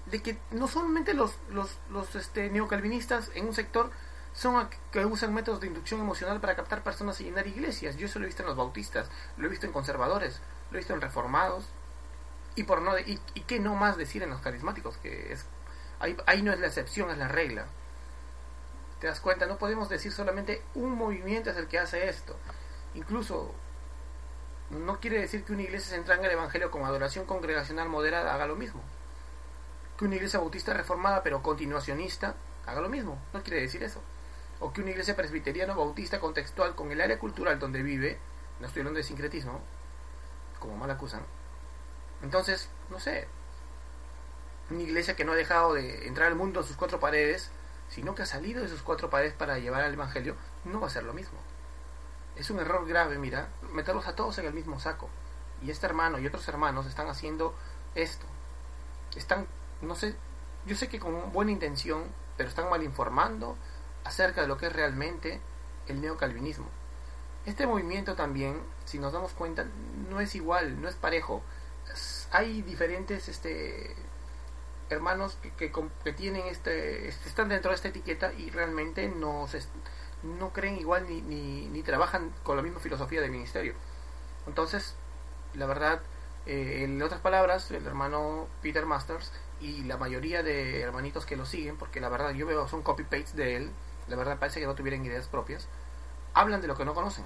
de 0.07 0.23
que 0.23 0.39
no 0.51 0.69
solamente 0.69 1.15
los, 1.15 1.37
los, 1.51 1.79
los 1.91 2.15
este, 2.15 2.51
neocalvinistas 2.51 3.31
en 3.35 3.47
un 3.47 3.55
sector 3.55 3.91
son 4.33 4.69
que 4.93 5.05
usan 5.05 5.35
métodos 5.35 5.61
de 5.61 5.67
inducción 5.67 6.01
emocional 6.01 6.41
para 6.41 6.55
captar 6.55 6.83
personas 6.83 7.21
y 7.21 7.25
llenar 7.25 7.47
iglesias. 7.47 7.97
Yo 7.97 8.07
eso 8.07 8.19
lo 8.19 8.25
he 8.25 8.29
visto 8.29 8.43
en 8.43 8.49
los 8.49 8.57
bautistas, 8.57 9.09
lo 9.37 9.47
he 9.47 9.51
visto 9.51 9.67
en 9.67 9.73
conservadores, 9.73 10.41
lo 10.71 10.77
he 10.77 10.81
visto 10.81 10.95
en 10.95 11.01
reformados. 11.01 11.67
Y 12.55 12.65
por 12.65 12.83
no 12.83 12.99
y, 12.99 13.21
y 13.35 13.41
qué 13.43 13.61
no 13.61 13.75
más 13.75 13.97
decir 13.97 14.23
en 14.23 14.31
los 14.31 14.41
carismáticos, 14.41 14.97
que 14.99 15.33
es 15.33 15.47
ahí, 16.01 16.43
no 16.43 16.53
es 16.53 16.59
la 16.61 16.67
excepción, 16.67 17.11
es 17.11 17.19
la 17.19 17.29
regla. 17.29 17.67
¿Te 18.99 19.07
das 19.07 19.21
cuenta? 19.21 19.47
No 19.47 19.57
podemos 19.57 19.89
decir 19.89 20.13
solamente 20.13 20.63
un 20.75 20.93
movimiento 20.93 21.51
es 21.51 21.57
el 21.57 21.69
que 21.69 21.79
hace 21.79 22.09
esto. 22.09 22.37
Incluso 22.95 23.55
no 24.71 25.01
quiere 25.01 25.21
decir 25.21 25.45
que 25.45 25.53
una 25.53 25.63
iglesia 25.63 25.95
centrada 25.95 26.21
en 26.21 26.27
el 26.27 26.33
Evangelio 26.33 26.71
con 26.71 26.85
adoración 26.85 27.25
congregacional 27.25 27.89
moderada 27.89 28.35
haga 28.35 28.47
lo 28.47 28.57
mismo. 28.57 28.83
Que 29.97 30.05
una 30.05 30.17
iglesia 30.17 30.41
bautista 30.41 30.75
reformada 30.75 31.23
pero 31.23 31.43
continuacionista 31.43 32.35
haga 32.67 32.81
lo 32.81 32.89
mismo. 32.89 33.19
No 33.33 33.43
quiere 33.43 33.61
decir 33.61 33.83
eso 33.83 34.03
o 34.61 34.73
que 34.73 34.83
una 34.83 34.91
iglesia 34.91 35.17
presbiteriana 35.17 35.75
bautista 35.75 36.21
contextual 36.21 36.75
con 36.75 36.93
el 36.93 37.01
área 37.01 37.19
cultural 37.19 37.59
donde 37.59 37.83
vive, 37.83 38.19
no 38.61 38.67
estoy 38.67 38.81
hablando 38.81 38.99
de 38.99 39.05
sincretismo, 39.05 39.61
como 40.59 40.77
mal 40.77 40.91
acusan, 40.91 41.23
entonces, 42.23 42.69
no 42.91 43.01
sé, 43.01 43.27
una 44.71 44.83
iglesia 44.83 45.17
que 45.17 45.25
no 45.25 45.33
ha 45.33 45.37
dejado 45.37 45.75
de 45.75 46.07
entrar 46.07 46.29
al 46.29 46.37
mundo 46.37 46.61
en 46.61 46.67
sus 46.67 46.77
cuatro 46.77 47.01
paredes, 47.01 47.51
sino 47.89 48.15
que 48.15 48.23
ha 48.23 48.27
salido 48.27 48.63
de 48.63 48.69
sus 48.69 48.83
cuatro 48.83 49.11
paredes 49.11 49.35
para 49.35 49.59
llevar 49.59 49.83
al 49.83 49.95
Evangelio, 49.95 50.37
no 50.65 50.81
va 50.81 50.87
a 50.87 50.91
ser 50.91 51.03
lo 51.03 51.13
mismo. 51.13 51.39
Es 52.37 52.51
un 52.51 52.61
error 52.61 52.87
grave, 52.87 53.19
mira, 53.19 53.49
meterlos 53.73 54.07
a 54.07 54.15
todos 54.15 54.39
en 54.39 54.47
el 54.47 54.55
mismo 54.55 54.79
saco. 54.79 55.09
Y 55.63 55.71
este 55.71 55.87
hermano 55.87 56.19
y 56.19 56.27
otros 56.27 56.47
hermanos 56.49 56.87
están 56.87 57.09
haciendo 57.09 57.55
esto. 57.95 58.27
Están, 59.17 59.47
no 59.83 59.95
sé, 59.95 60.15
yo 60.67 60.77
sé 60.77 60.89
que 60.89 61.01
con 61.01 61.33
buena 61.33 61.51
intención, 61.51 62.05
pero 62.37 62.49
están 62.49 62.71
mal 62.71 62.83
informando, 62.83 63.57
acerca 64.05 64.43
de 64.43 64.47
lo 64.47 64.57
que 64.57 64.67
es 64.67 64.73
realmente 64.73 65.41
el 65.89 66.01
neocalvinismo. 66.01 66.67
Este 67.47 67.67
movimiento 67.67 68.15
también, 68.15 68.61
si 68.85 68.99
nos 68.99 69.13
damos 69.13 69.33
cuenta, 69.33 69.67
no 70.09 70.21
es 70.21 70.35
igual, 70.35 70.81
no 70.81 70.89
es 70.89 70.95
parejo. 70.95 71.43
Hay 72.31 72.63
diferentes 72.63 73.29
este, 73.29 73.97
hermanos 74.91 75.39
que, 75.57 75.73
que, 75.73 76.13
tienen 76.13 76.47
este, 76.47 77.09
están 77.09 77.49
dentro 77.49 77.71
de 77.71 77.77
esta 77.77 77.89
etiqueta 77.89 78.33
y 78.35 78.51
realmente 78.51 79.09
no, 79.09 79.49
no 80.23 80.53
creen 80.53 80.79
igual 80.79 81.07
ni, 81.09 81.23
ni, 81.23 81.69
ni, 81.69 81.83
trabajan 81.83 82.33
con 82.43 82.57
la 82.57 82.63
misma 82.63 82.81
filosofía 82.81 83.21
del 83.21 83.31
ministerio. 83.31 83.75
Entonces, 84.47 84.97
la 85.55 85.67
verdad, 85.67 86.01
eh, 86.47 86.83
en 86.85 87.01
otras 87.03 87.21
palabras, 87.21 87.71
el 87.71 87.87
hermano 87.87 88.49
Peter 88.63 88.85
Masters 88.85 89.33
y 89.61 89.85
la 89.85 89.97
mayoría 89.97 90.43
de 90.43 90.81
hermanitos 90.81 91.25
que 91.25 91.37
lo 91.37 91.47
siguen, 91.47 91.77
porque 91.77 92.01
la 92.01 92.09
verdad 92.09 92.33
yo 92.33 92.47
veo 92.47 92.67
son 92.69 92.83
copy-paste 92.83 93.37
de 93.37 93.57
él, 93.57 93.71
la 94.09 94.17
verdad 94.17 94.39
parece 94.39 94.61
que 94.61 94.67
no 94.67 94.75
tuvieran 94.75 95.05
ideas 95.05 95.29
propias, 95.29 95.69
hablan 96.35 96.61
de 96.61 96.67
lo 96.67 96.77
que 96.77 96.85
no 96.85 96.95
conocen. 96.95 97.25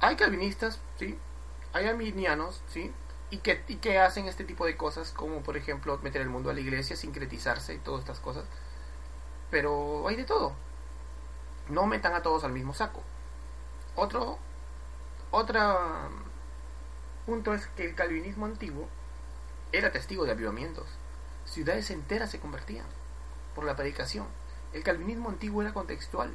Hay 0.00 0.16
calvinistas, 0.16 0.80
sí, 0.98 1.18
hay 1.72 1.86
arminianos, 1.86 2.62
sí, 2.68 2.92
y 3.30 3.38
que, 3.38 3.64
y 3.68 3.76
que 3.76 3.98
hacen 3.98 4.26
este 4.26 4.44
tipo 4.44 4.66
de 4.66 4.76
cosas, 4.76 5.12
como 5.12 5.42
por 5.42 5.56
ejemplo 5.56 5.98
meter 6.02 6.22
el 6.22 6.28
mundo 6.28 6.50
a 6.50 6.54
la 6.54 6.60
iglesia, 6.60 6.96
sincretizarse 6.96 7.74
y 7.74 7.78
todas 7.78 8.00
estas 8.00 8.20
cosas. 8.20 8.44
Pero 9.50 10.06
hay 10.08 10.16
de 10.16 10.24
todo. 10.24 10.52
No 11.68 11.86
metan 11.86 12.14
a 12.14 12.22
todos 12.22 12.44
al 12.44 12.52
mismo 12.52 12.74
saco. 12.74 13.02
Otro, 13.96 14.38
otro 15.30 16.10
punto 17.24 17.54
es 17.54 17.66
que 17.68 17.84
el 17.84 17.94
calvinismo 17.94 18.46
antiguo 18.46 18.88
era 19.72 19.90
testigo 19.90 20.24
de 20.24 20.32
avivamientos. 20.32 20.86
Ciudades 21.44 21.90
enteras 21.90 22.30
se 22.30 22.40
convertían 22.40 22.86
por 23.54 23.64
la 23.64 23.74
predicación. 23.74 24.26
El 24.72 24.82
calvinismo 24.82 25.30
antiguo 25.30 25.62
era 25.62 25.72
contextual. 25.72 26.30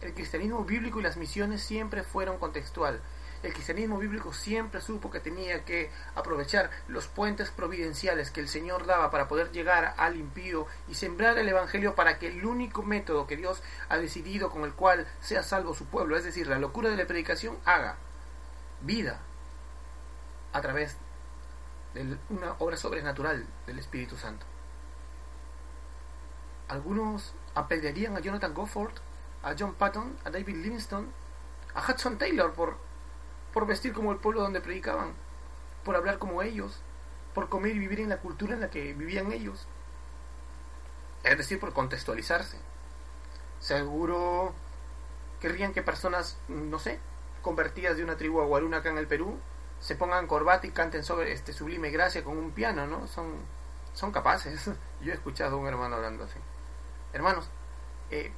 El 0.00 0.14
cristianismo 0.14 0.64
bíblico 0.64 1.00
y 1.00 1.02
las 1.02 1.16
misiones 1.16 1.62
siempre 1.62 2.02
fueron 2.02 2.38
contextual. 2.38 3.00
El 3.42 3.52
cristianismo 3.52 3.98
bíblico 3.98 4.32
siempre 4.32 4.80
supo 4.80 5.10
que 5.10 5.20
tenía 5.20 5.64
que 5.64 5.90
aprovechar 6.16 6.70
los 6.88 7.06
puentes 7.06 7.50
providenciales 7.50 8.32
que 8.32 8.40
el 8.40 8.48
Señor 8.48 8.84
daba 8.84 9.12
para 9.12 9.28
poder 9.28 9.52
llegar 9.52 9.94
al 9.96 10.16
impío 10.16 10.66
y 10.88 10.94
sembrar 10.94 11.38
el 11.38 11.48
Evangelio 11.48 11.94
para 11.94 12.18
que 12.18 12.28
el 12.28 12.44
único 12.44 12.82
método 12.82 13.28
que 13.28 13.36
Dios 13.36 13.62
ha 13.88 13.98
decidido 13.98 14.50
con 14.50 14.64
el 14.64 14.74
cual 14.74 15.06
sea 15.20 15.44
salvo 15.44 15.74
su 15.74 15.86
pueblo, 15.86 16.16
es 16.16 16.24
decir, 16.24 16.48
la 16.48 16.58
locura 16.58 16.90
de 16.90 16.96
la 16.96 17.06
predicación, 17.06 17.58
haga 17.64 17.96
vida 18.80 19.20
a 20.52 20.60
través 20.60 20.96
de 21.94 22.16
una 22.30 22.54
obra 22.58 22.76
sobrenatural 22.76 23.46
del 23.66 23.78
Espíritu 23.78 24.16
Santo. 24.16 24.46
Algunos 26.66 27.34
apedrearían 27.54 28.16
a 28.16 28.20
Jonathan 28.20 28.52
Gofford, 28.52 28.94
a 29.42 29.54
John 29.58 29.74
Patton, 29.74 30.16
a 30.24 30.30
David 30.30 30.56
Livingstone, 30.56 31.08
a 31.74 31.80
Hudson 31.80 32.18
Taylor 32.18 32.52
por, 32.52 32.87
por 33.52 33.66
vestir 33.66 33.92
como 33.92 34.12
el 34.12 34.18
pueblo 34.18 34.42
donde 34.42 34.60
predicaban. 34.60 35.12
por 35.84 35.96
hablar 35.96 36.18
como 36.18 36.42
ellos, 36.42 36.82
por 37.34 37.48
comer 37.48 37.74
y 37.74 37.78
vivir 37.78 38.00
en 38.00 38.10
la 38.10 38.18
cultura 38.18 38.52
en 38.54 38.60
la 38.60 38.68
que 38.68 38.92
vivían 38.92 39.32
ellos. 39.32 39.66
Es 41.22 41.38
decir, 41.38 41.58
por 41.58 41.72
contextualizarse. 41.72 42.58
Seguro 43.60 44.52
querrían 45.40 45.72
que 45.72 45.82
personas, 45.82 46.36
no 46.48 46.78
sé, 46.78 46.98
convertidas 47.42 47.96
de 47.96 48.04
una 48.04 48.16
tribu 48.16 48.40
aguaruna 48.40 48.78
acá 48.78 48.90
en 48.90 48.98
el 48.98 49.06
Perú, 49.06 49.38
se 49.80 49.94
pongan 49.94 50.26
corbata 50.26 50.66
y 50.66 50.70
canten 50.70 51.04
sobre 51.04 51.32
este 51.32 51.52
sublime 51.52 51.90
gracia 51.90 52.24
con 52.24 52.36
un 52.36 52.50
piano, 52.50 52.86
¿no? 52.86 53.06
Son, 53.06 53.36
son 53.94 54.12
capaces. 54.12 54.70
Yo 55.00 55.12
he 55.12 55.14
escuchado 55.14 55.56
a 55.56 55.60
un 55.60 55.66
hermano 55.66 55.96
hablando 55.96 56.24
así. 56.24 56.38
Hermanos, 57.12 57.48
eh, 58.10 58.32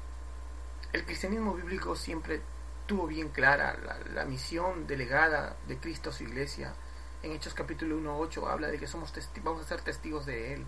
el 0.92 1.04
cristianismo 1.04 1.54
bíblico 1.54 1.96
siempre 1.96 2.42
tuvo 2.90 3.06
bien 3.06 3.28
clara 3.28 3.78
la, 4.12 4.24
misión 4.24 4.88
delegada 4.88 5.56
de 5.68 5.78
Cristo 5.78 6.10
a 6.10 6.12
su 6.12 6.24
iglesia. 6.24 6.74
En 7.22 7.30
Hechos 7.30 7.54
capítulo 7.54 7.96
1, 7.96 8.18
8 8.18 8.48
habla 8.48 8.66
de 8.66 8.80
que 8.80 8.88
somos 8.88 9.12
vamos 9.44 9.62
a 9.62 9.68
ser 9.68 9.80
testigos 9.80 10.26
de 10.26 10.54
Él. 10.54 10.66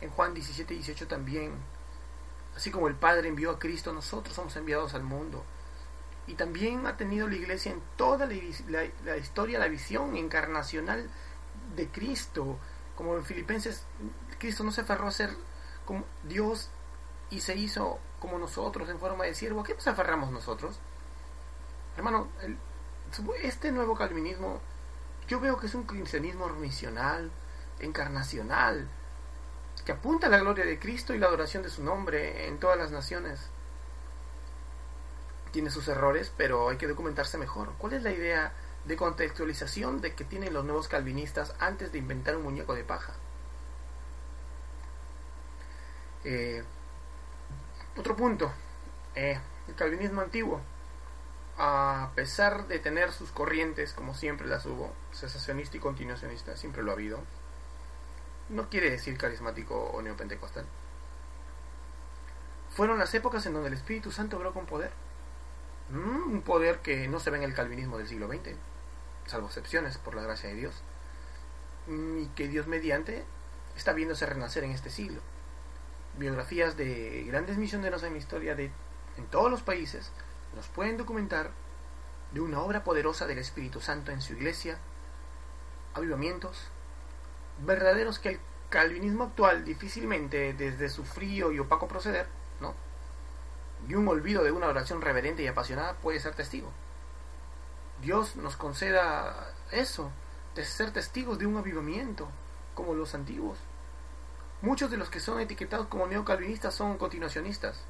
En 0.00 0.08
Juan 0.10 0.34
17, 0.34 0.72
18 0.72 1.08
también. 1.08 1.50
Así 2.54 2.70
como 2.70 2.86
el 2.86 2.94
Padre 2.94 3.26
envió 3.26 3.50
a 3.50 3.58
Cristo, 3.58 3.92
nosotros 3.92 4.36
somos 4.36 4.54
enviados 4.54 4.94
al 4.94 5.02
mundo. 5.02 5.42
Y 6.28 6.34
también 6.34 6.86
ha 6.86 6.96
tenido 6.96 7.26
la 7.26 7.34
iglesia 7.34 7.72
en 7.72 7.82
toda 7.96 8.24
la, 8.26 9.16
historia, 9.16 9.58
la 9.58 9.66
visión 9.66 10.16
encarnacional 10.16 11.10
de 11.74 11.88
Cristo. 11.88 12.56
Como 12.94 13.16
en 13.16 13.24
Filipenses, 13.24 13.84
Cristo 14.38 14.62
no 14.62 14.70
se 14.70 14.82
aferró 14.82 15.08
a 15.08 15.10
ser 15.10 15.30
como 15.84 16.04
Dios 16.22 16.70
y 17.30 17.40
se 17.40 17.56
hizo 17.56 17.98
como 18.20 18.38
nosotros 18.38 18.88
en 18.90 19.00
forma 19.00 19.24
de 19.24 19.34
siervo. 19.34 19.62
¿A 19.62 19.64
qué 19.64 19.74
nos 19.74 19.88
aferramos 19.88 20.30
nosotros? 20.30 20.78
Hermano, 21.96 22.28
este 23.42 23.70
nuevo 23.70 23.94
calvinismo 23.94 24.60
yo 25.28 25.40
veo 25.40 25.58
que 25.58 25.66
es 25.66 25.74
un 25.74 25.84
cristianismo 25.84 26.48
misional, 26.48 27.30
encarnacional, 27.78 28.88
que 29.84 29.92
apunta 29.92 30.26
a 30.26 30.30
la 30.30 30.38
gloria 30.38 30.64
de 30.64 30.78
Cristo 30.78 31.14
y 31.14 31.18
la 31.18 31.26
adoración 31.26 31.62
de 31.62 31.70
su 31.70 31.84
nombre 31.84 32.48
en 32.48 32.58
todas 32.58 32.76
las 32.76 32.90
naciones. 32.90 33.48
Tiene 35.52 35.70
sus 35.70 35.86
errores, 35.88 36.32
pero 36.36 36.68
hay 36.68 36.76
que 36.76 36.88
documentarse 36.88 37.38
mejor. 37.38 37.72
¿Cuál 37.78 37.92
es 37.92 38.02
la 38.02 38.10
idea 38.10 38.52
de 38.84 38.96
contextualización 38.96 40.00
de 40.00 40.14
que 40.14 40.24
tienen 40.24 40.52
los 40.52 40.64
nuevos 40.64 40.88
calvinistas 40.88 41.54
antes 41.60 41.92
de 41.92 41.98
inventar 41.98 42.36
un 42.36 42.42
muñeco 42.42 42.74
de 42.74 42.84
paja? 42.84 43.12
Eh, 46.24 46.64
otro 47.96 48.16
punto, 48.16 48.52
eh, 49.14 49.38
el 49.68 49.74
calvinismo 49.74 50.22
antiguo 50.22 50.60
a 51.56 52.10
pesar 52.14 52.66
de 52.66 52.78
tener 52.78 53.12
sus 53.12 53.30
corrientes, 53.30 53.92
como 53.92 54.14
siempre 54.14 54.46
las 54.46 54.66
hubo, 54.66 54.92
cesacionista 55.12 55.76
y 55.76 55.80
continuacionista, 55.80 56.56
siempre 56.56 56.82
lo 56.82 56.90
ha 56.90 56.94
habido, 56.94 57.20
no 58.48 58.68
quiere 58.68 58.90
decir 58.90 59.16
carismático 59.16 59.74
o 59.74 60.02
neopentecostal. 60.02 60.66
Fueron 62.70 62.98
las 62.98 63.14
épocas 63.14 63.46
en 63.46 63.54
donde 63.54 63.68
el 63.68 63.74
Espíritu 63.74 64.10
Santo 64.10 64.36
obró 64.36 64.52
con 64.52 64.66
poder. 64.66 64.90
Mm, 65.90 66.32
un 66.32 66.42
poder 66.42 66.80
que 66.80 67.06
no 67.06 67.20
se 67.20 67.30
ve 67.30 67.38
en 67.38 67.44
el 67.44 67.54
calvinismo 67.54 67.98
del 67.98 68.08
siglo 68.08 68.26
XX, 68.26 68.56
salvo 69.26 69.46
excepciones, 69.46 69.96
por 69.98 70.14
la 70.14 70.22
gracia 70.22 70.48
de 70.48 70.56
Dios. 70.56 70.82
Mm, 71.86 72.22
y 72.22 72.26
que 72.28 72.48
Dios 72.48 72.66
mediante 72.66 73.24
está 73.76 73.92
viéndose 73.92 74.26
renacer 74.26 74.64
en 74.64 74.72
este 74.72 74.90
siglo. 74.90 75.20
Biografías 76.18 76.76
de 76.76 77.24
grandes 77.28 77.58
misioneros 77.58 78.02
en 78.02 78.12
la 78.12 78.18
historia 78.18 78.54
de 78.56 78.72
en 79.16 79.26
todos 79.26 79.50
los 79.50 79.62
países 79.62 80.10
nos 80.54 80.68
pueden 80.68 80.96
documentar 80.96 81.50
de 82.32 82.40
una 82.40 82.60
obra 82.60 82.84
poderosa 82.84 83.26
del 83.26 83.38
Espíritu 83.38 83.80
Santo 83.80 84.12
en 84.12 84.22
su 84.22 84.34
iglesia, 84.34 84.78
avivamientos, 85.94 86.68
verdaderos 87.64 88.18
que 88.18 88.30
el 88.30 88.40
calvinismo 88.70 89.24
actual 89.24 89.64
difícilmente 89.64 90.52
desde 90.54 90.88
su 90.88 91.04
frío 91.04 91.52
y 91.52 91.58
opaco 91.58 91.86
proceder, 91.86 92.26
¿no? 92.60 92.74
Y 93.88 93.94
un 93.94 94.08
olvido 94.08 94.42
de 94.42 94.52
una 94.52 94.66
oración 94.66 95.00
reverente 95.00 95.42
y 95.42 95.46
apasionada 95.46 95.94
puede 95.94 96.20
ser 96.20 96.34
testigo. 96.34 96.70
Dios 98.02 98.36
nos 98.36 98.56
conceda 98.56 99.52
eso, 99.70 100.10
de 100.54 100.64
ser 100.64 100.92
testigos 100.92 101.38
de 101.38 101.46
un 101.46 101.56
avivamiento, 101.56 102.28
como 102.74 102.94
los 102.94 103.14
antiguos. 103.14 103.58
Muchos 104.62 104.90
de 104.90 104.96
los 104.96 105.10
que 105.10 105.20
son 105.20 105.40
etiquetados 105.40 105.86
como 105.86 106.06
neocalvinistas 106.06 106.74
son 106.74 106.96
continuacionistas 106.96 107.84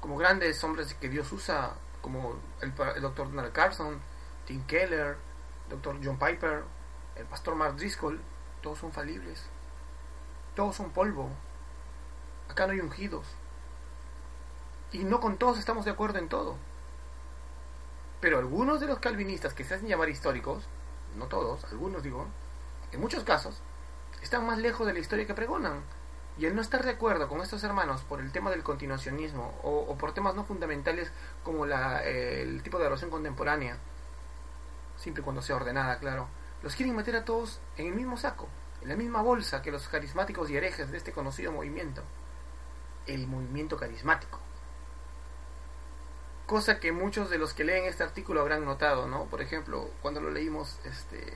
como 0.00 0.16
grandes 0.16 0.62
hombres 0.64 0.94
que 0.94 1.08
Dios 1.08 1.30
usa, 1.32 1.74
como 2.00 2.36
el, 2.60 2.72
el 2.96 3.02
doctor 3.02 3.30
Donald 3.30 3.52
Carson, 3.52 4.00
Tim 4.46 4.64
Keller, 4.66 5.16
el 5.64 5.70
doctor 5.70 5.98
John 6.02 6.18
Piper, 6.18 6.64
el 7.16 7.26
pastor 7.26 7.54
Mark 7.54 7.76
Driscoll, 7.76 8.20
todos 8.62 8.78
son 8.78 8.92
falibles. 8.92 9.44
Todos 10.54 10.76
son 10.76 10.90
polvo. 10.90 11.30
Acá 12.48 12.66
no 12.66 12.72
hay 12.72 12.80
ungidos. 12.80 13.26
Y 14.92 15.04
no 15.04 15.20
con 15.20 15.36
todos 15.36 15.58
estamos 15.58 15.84
de 15.84 15.92
acuerdo 15.92 16.18
en 16.18 16.28
todo. 16.28 16.56
Pero 18.20 18.38
algunos 18.38 18.80
de 18.80 18.86
los 18.86 18.98
calvinistas 18.98 19.54
que 19.54 19.64
se 19.64 19.74
hacen 19.74 19.88
llamar 19.88 20.08
históricos, 20.08 20.64
no 21.16 21.26
todos, 21.26 21.64
algunos 21.64 22.02
digo, 22.02 22.26
en 22.92 23.00
muchos 23.00 23.24
casos, 23.24 23.62
están 24.20 24.46
más 24.46 24.58
lejos 24.58 24.86
de 24.86 24.92
la 24.92 24.98
historia 24.98 25.26
que 25.26 25.34
pregonan 25.34 25.82
y 26.40 26.46
el 26.46 26.56
no 26.56 26.62
estar 26.62 26.82
de 26.82 26.92
acuerdo 26.92 27.28
con 27.28 27.42
estos 27.42 27.62
hermanos 27.64 28.00
por 28.00 28.18
el 28.18 28.32
tema 28.32 28.48
del 28.48 28.62
continuacionismo 28.62 29.60
o, 29.62 29.94
por 29.98 30.14
temas 30.14 30.34
no 30.34 30.42
fundamentales 30.42 31.12
como 31.44 31.66
la, 31.66 32.02
el 32.02 32.62
tipo 32.62 32.78
de 32.78 32.86
oración 32.86 33.10
contemporánea, 33.10 33.76
siempre 34.96 35.22
cuando 35.22 35.42
sea 35.42 35.56
ordenada, 35.56 35.98
claro, 35.98 36.28
los 36.62 36.74
quieren 36.76 36.96
meter 36.96 37.14
a 37.16 37.26
todos 37.26 37.60
en 37.76 37.88
el 37.88 37.92
mismo 37.92 38.16
saco, 38.16 38.48
en 38.80 38.88
la 38.88 38.96
misma 38.96 39.20
bolsa 39.20 39.60
que 39.60 39.70
los 39.70 39.86
carismáticos 39.88 40.48
y 40.48 40.56
herejes 40.56 40.90
de 40.90 40.96
este 40.96 41.12
conocido 41.12 41.52
movimiento, 41.52 42.02
el 43.06 43.26
movimiento 43.26 43.76
carismático. 43.76 44.38
Cosa 46.46 46.80
que 46.80 46.90
muchos 46.90 47.28
de 47.28 47.36
los 47.36 47.52
que 47.52 47.64
leen 47.64 47.84
este 47.84 48.02
artículo 48.02 48.40
habrán 48.40 48.64
notado, 48.64 49.06
¿no? 49.06 49.26
Por 49.26 49.42
ejemplo, 49.42 49.90
cuando 50.00 50.22
lo 50.22 50.30
leímos, 50.30 50.80
este, 50.86 51.34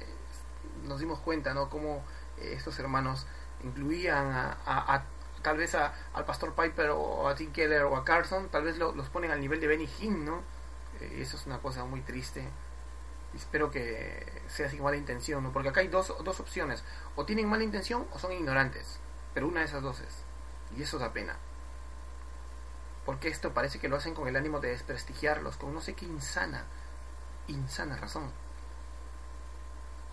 nos 0.84 0.98
dimos 0.98 1.18
cuenta, 1.18 1.52
¿no? 1.52 1.68
Cómo 1.68 2.02
eh, 2.38 2.54
estos 2.56 2.78
hermanos 2.78 3.26
incluían 3.64 4.30
a, 4.32 5.04
tal 5.42 5.56
vez 5.56 5.74
a, 5.74 5.92
al 6.12 6.24
pastor 6.24 6.54
Piper 6.54 6.90
o 6.90 7.28
a 7.28 7.34
Tim 7.34 7.52
Keller 7.52 7.82
o 7.82 7.96
a 7.96 8.04
Carson, 8.04 8.48
tal 8.48 8.64
vez 8.64 8.78
los 8.78 9.08
ponen 9.10 9.30
al 9.30 9.40
nivel 9.40 9.60
de 9.60 9.66
Benny 9.66 9.88
Hinn, 10.00 10.24
¿no? 10.24 10.42
Eh, 11.00 11.18
eso 11.20 11.36
es 11.36 11.46
una 11.46 11.58
cosa 11.58 11.84
muy 11.84 12.00
triste. 12.02 12.48
Espero 13.34 13.70
que 13.70 14.24
sea 14.46 14.68
sin 14.68 14.82
mala 14.82 14.96
intención, 14.96 15.42
¿no? 15.42 15.52
Porque 15.52 15.70
acá 15.70 15.80
hay 15.80 15.88
dos, 15.88 16.14
dos 16.22 16.38
opciones. 16.40 16.84
O 17.16 17.24
tienen 17.24 17.48
mala 17.48 17.64
intención 17.64 18.06
o 18.12 18.18
son 18.18 18.32
ignorantes. 18.32 19.00
Pero 19.34 19.48
una 19.48 19.60
de 19.60 19.66
esas 19.66 19.82
dos 19.82 20.00
es. 20.00 20.22
Y 20.76 20.82
eso 20.82 20.98
da 20.98 21.12
pena. 21.12 21.36
Porque 23.04 23.28
esto 23.28 23.52
parece 23.52 23.80
que 23.80 23.88
lo 23.88 23.96
hacen 23.96 24.14
con 24.14 24.28
el 24.28 24.36
ánimo 24.36 24.60
de 24.60 24.68
desprestigiarlos, 24.68 25.56
con 25.56 25.74
no 25.74 25.80
sé 25.80 25.94
qué 25.94 26.06
insana, 26.06 26.64
insana 27.48 27.96
razón 27.96 28.30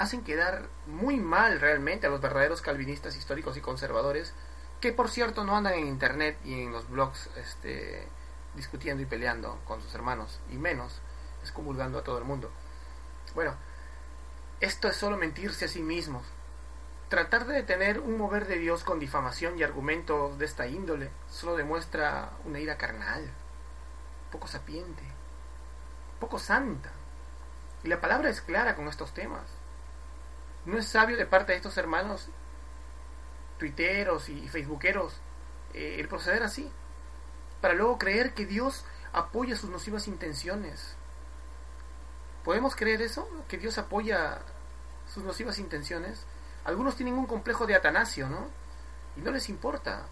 hacen 0.02 0.24
quedar 0.24 0.68
muy 0.88 1.18
mal 1.18 1.60
realmente 1.60 2.08
a 2.08 2.10
los 2.10 2.22
verdaderos 2.22 2.62
calvinistas 2.62 3.16
históricos 3.16 3.56
y 3.56 3.62
conservadores, 3.62 4.34
que 4.80 4.92
por 4.92 5.10
cierto 5.10 5.44
no 5.44 5.56
andan 5.56 5.74
en 5.74 5.88
internet 5.88 6.38
y 6.44 6.64
en 6.64 6.72
los 6.72 6.90
blogs 6.90 7.30
este, 7.38 8.08
discutiendo 8.56 9.04
y 9.04 9.06
peleando 9.06 9.60
con 9.66 9.82
sus 9.82 9.94
hermanos, 9.94 10.40
y 10.50 10.58
menos 10.58 11.02
excomulgando 11.42 12.00
a 12.00 12.04
todo 12.04 12.18
el 12.18 12.24
mundo. 12.24 12.52
Bueno, 13.36 13.56
esto 14.60 14.88
es 14.88 14.96
solo 14.96 15.18
mentirse 15.18 15.66
a 15.66 15.68
sí 15.68 15.82
mismos. 15.82 16.26
Tratar 17.10 17.46
de 17.46 17.56
detener 17.56 18.00
un 18.00 18.18
mover 18.18 18.48
de 18.48 18.58
Dios 18.58 18.84
con 18.84 19.00
difamación 19.00 19.60
y 19.60 19.64
argumentos 19.64 20.38
de 20.40 20.46
esta 20.46 20.66
índole 20.66 21.12
solo 21.30 21.58
demuestra 21.58 22.32
una 22.46 22.60
ira 22.60 22.78
carnal, 22.78 23.30
poco 24.32 24.48
sapiente, 24.48 25.04
poco 26.20 26.40
santa. 26.40 26.90
Y 27.84 27.88
la 27.88 28.02
palabra 28.02 28.30
es 28.30 28.42
clara 28.42 28.76
con 28.76 28.88
estos 28.88 29.14
temas. 29.14 29.61
No 30.66 30.78
es 30.78 30.88
sabio 30.88 31.18
de 31.18 31.26
parte 31.26 31.52
de 31.52 31.58
estos 31.58 31.78
hermanos 31.78 32.30
tuiteros 33.58 34.30
y 34.30 34.48
facebookeros 34.48 35.22
eh, 35.74 35.98
el 36.00 36.08
proceder 36.08 36.44
así, 36.44 36.70
para 37.62 37.76
luego 37.76 37.98
creer 37.98 38.34
que 38.34 38.46
Dios 38.46 38.84
apoya 39.14 39.56
sus 39.56 39.70
nocivas 39.70 40.08
intenciones. 40.08 40.96
¿Podemos 42.44 42.76
creer 42.76 43.02
eso? 43.02 43.30
¿Que 43.48 43.58
Dios 43.58 43.78
apoya 43.78 44.42
sus 45.08 45.24
nocivas 45.24 45.60
intenciones? 45.60 46.26
Algunos 46.66 46.96
tienen 46.96 47.16
un 47.16 47.28
complejo 47.28 47.68
de 47.68 47.76
Atanasio, 47.76 48.28
¿no? 48.28 48.48
Y 49.16 49.22
no 49.22 49.32
les 49.32 49.48
importa. 49.50 50.08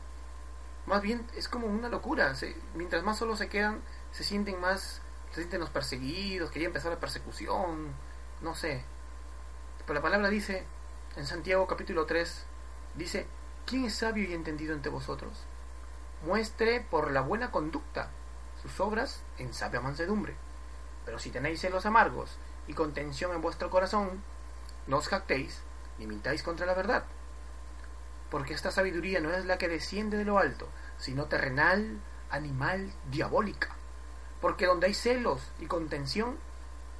Más 0.85 1.01
bien 1.01 1.25
es 1.35 1.49
como 1.49 1.67
una 1.67 1.89
locura. 1.89 2.33
mientras 2.75 3.03
más 3.03 3.17
solo 3.17 3.35
se 3.35 3.49
quedan, 3.49 3.81
se 4.11 4.23
sienten 4.23 4.61
más, 4.61 5.01
se 5.31 5.41
sienten 5.41 5.59
los 5.59 5.69
perseguidos, 5.69 6.51
quería 6.51 6.67
empezar 6.67 6.91
la 6.91 6.99
persecución, 6.99 7.93
no 8.41 8.55
sé. 8.55 8.83
Pero 9.89 10.01
la 10.01 10.03
palabra 10.03 10.29
dice, 10.29 10.63
en 11.15 11.25
Santiago 11.25 11.65
capítulo 11.65 12.05
3, 12.05 12.45
dice, 12.93 13.25
¿quién 13.65 13.85
es 13.85 13.95
sabio 13.95 14.29
y 14.29 14.35
entendido 14.35 14.75
entre 14.75 14.91
vosotros? 14.91 15.31
Muestre 16.23 16.85
por 16.91 17.09
la 17.09 17.21
buena 17.21 17.49
conducta 17.49 18.11
sus 18.61 18.79
obras 18.81 19.23
en 19.39 19.51
sabia 19.51 19.81
mansedumbre. 19.81 20.35
Pero 21.05 21.17
si 21.17 21.31
tenéis 21.31 21.61
celos 21.61 21.87
amargos 21.87 22.37
y 22.67 22.73
contención 22.73 23.33
en 23.33 23.41
vuestro 23.41 23.71
corazón, 23.71 24.21
no 24.85 24.97
os 24.97 25.07
jactéis 25.07 25.63
ni 25.97 26.05
mintáis 26.05 26.43
contra 26.43 26.67
la 26.67 26.75
verdad. 26.75 27.05
Porque 28.29 28.53
esta 28.53 28.69
sabiduría 28.69 29.21
no 29.21 29.33
es 29.33 29.45
la 29.45 29.57
que 29.57 29.69
desciende 29.69 30.17
de 30.17 30.25
lo 30.25 30.37
alto, 30.37 30.67
sino 30.99 31.25
terrenal, 31.25 31.99
animal, 32.29 32.93
diabólica. 33.09 33.69
Porque 34.39 34.67
donde 34.67 34.85
hay 34.85 34.93
celos 34.93 35.41
y 35.59 35.65
contención, 35.65 36.37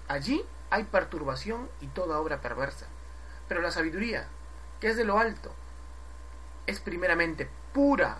allí 0.07 0.43
hay 0.69 0.83
perturbación 0.83 1.69
y 1.81 1.87
toda 1.87 2.19
obra 2.19 2.41
perversa. 2.41 2.87
Pero 3.47 3.61
la 3.61 3.71
sabiduría, 3.71 4.27
que 4.79 4.89
es 4.89 4.97
de 4.97 5.05
lo 5.05 5.17
alto, 5.17 5.53
es 6.67 6.79
primeramente 6.79 7.49
pura, 7.73 8.19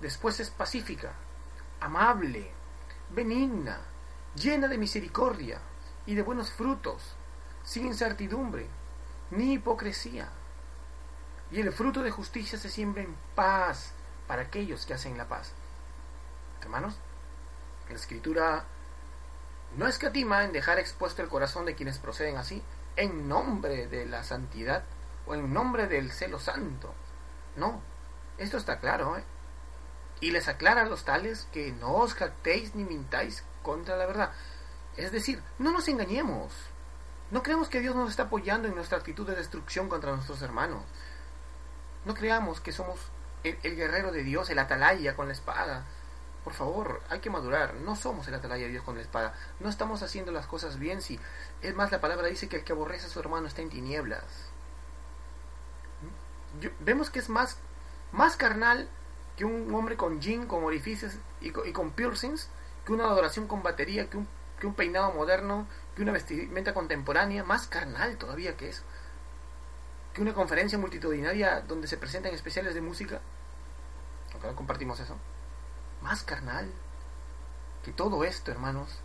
después 0.00 0.38
es 0.40 0.50
pacífica, 0.50 1.12
amable, 1.80 2.50
benigna, 3.10 3.80
llena 4.34 4.68
de 4.68 4.78
misericordia 4.78 5.58
y 6.06 6.14
de 6.14 6.22
buenos 6.22 6.50
frutos, 6.52 7.16
sin 7.64 7.86
incertidumbre 7.86 8.66
ni 9.30 9.54
hipocresía. 9.54 10.28
Y 11.50 11.60
el 11.60 11.72
fruto 11.72 12.02
de 12.02 12.10
justicia 12.10 12.58
se 12.58 12.70
siembra 12.70 13.02
en 13.02 13.16
paz 13.34 13.92
para 14.26 14.42
aquellos 14.42 14.86
que 14.86 14.94
hacen 14.94 15.18
la 15.18 15.26
paz. 15.26 15.52
Hermanos, 16.60 16.98
la 17.88 17.94
escritura 17.94 18.64
no 19.76 19.86
escatima 19.86 20.44
en 20.44 20.52
dejar 20.52 20.78
expuesto 20.78 21.22
el 21.22 21.28
corazón 21.28 21.66
de 21.66 21.74
quienes 21.74 21.98
proceden 21.98 22.36
así, 22.36 22.62
en 22.96 23.28
nombre 23.28 23.86
de 23.86 24.06
la 24.06 24.24
santidad 24.24 24.84
o 25.26 25.34
en 25.34 25.52
nombre 25.52 25.86
del 25.86 26.10
celo 26.10 26.38
santo. 26.40 26.94
No, 27.56 27.80
esto 28.38 28.56
está 28.56 28.78
claro, 28.78 29.16
¿eh? 29.16 29.24
Y 30.20 30.32
les 30.32 30.48
aclara 30.48 30.82
a 30.82 30.86
los 30.86 31.04
tales 31.04 31.46
que 31.52 31.72
no 31.72 31.94
os 31.94 32.14
jactéis 32.14 32.74
ni 32.74 32.84
mintáis 32.84 33.44
contra 33.62 33.96
la 33.96 34.06
verdad. 34.06 34.32
Es 34.96 35.12
decir, 35.12 35.42
no 35.58 35.70
nos 35.70 35.86
engañemos. 35.86 36.52
No 37.30 37.42
creamos 37.42 37.68
que 37.68 37.80
Dios 37.80 37.94
nos 37.94 38.10
está 38.10 38.24
apoyando 38.24 38.66
en 38.66 38.74
nuestra 38.74 38.98
actitud 38.98 39.26
de 39.28 39.36
destrucción 39.36 39.88
contra 39.88 40.12
nuestros 40.12 40.42
hermanos. 40.42 40.82
No 42.04 42.14
creamos 42.14 42.60
que 42.60 42.72
somos 42.72 42.98
el 43.44 43.76
guerrero 43.76 44.10
de 44.10 44.24
Dios, 44.24 44.50
el 44.50 44.58
atalaya 44.58 45.14
con 45.14 45.26
la 45.26 45.32
espada, 45.32 45.84
por 46.48 46.56
favor, 46.56 47.02
hay 47.10 47.20
que 47.20 47.28
madurar. 47.28 47.74
No 47.74 47.94
somos 47.94 48.26
el 48.26 48.32
atalaya 48.32 48.64
de 48.64 48.70
Dios 48.70 48.82
con 48.82 48.94
la 48.94 49.02
espada. 49.02 49.34
No 49.60 49.68
estamos 49.68 50.02
haciendo 50.02 50.32
las 50.32 50.46
cosas 50.46 50.78
bien 50.78 51.02
si... 51.02 51.20
Es 51.60 51.74
más, 51.74 51.92
la 51.92 52.00
palabra 52.00 52.26
dice 52.28 52.48
que 52.48 52.56
el 52.56 52.64
que 52.64 52.72
aborrece 52.72 53.04
a 53.04 53.10
su 53.10 53.20
hermano 53.20 53.46
está 53.48 53.60
en 53.60 53.68
tinieblas. 53.68 54.24
vemos 56.80 57.10
que 57.10 57.18
es 57.18 57.28
más, 57.28 57.58
más 58.12 58.38
carnal 58.38 58.88
que 59.36 59.44
un 59.44 59.74
hombre 59.74 59.98
con 59.98 60.22
jean, 60.22 60.46
con 60.46 60.64
orificios 60.64 61.18
y 61.42 61.50
con, 61.50 61.90
piercings, 61.90 62.48
que 62.86 62.94
una 62.94 63.04
adoración 63.04 63.46
con 63.46 63.62
batería, 63.62 64.08
que 64.08 64.16
un, 64.16 64.74
peinado 64.74 65.12
moderno, 65.12 65.66
que 65.94 66.00
una 66.00 66.12
vestimenta 66.12 66.72
contemporánea, 66.72 67.44
más 67.44 67.66
carnal 67.66 68.16
todavía 68.16 68.56
que 68.56 68.70
eso. 68.70 68.84
Que 70.14 70.22
una 70.22 70.32
conferencia 70.32 70.78
multitudinaria 70.78 71.60
donde 71.60 71.88
se 71.88 71.98
presentan 71.98 72.32
especiales 72.32 72.72
de 72.72 72.80
música. 72.80 73.20
No 74.42 74.56
compartimos 74.56 74.98
eso 74.98 75.14
más 76.02 76.22
carnal 76.22 76.70
que 77.84 77.92
todo 77.92 78.24
esto, 78.24 78.50
hermanos. 78.50 78.98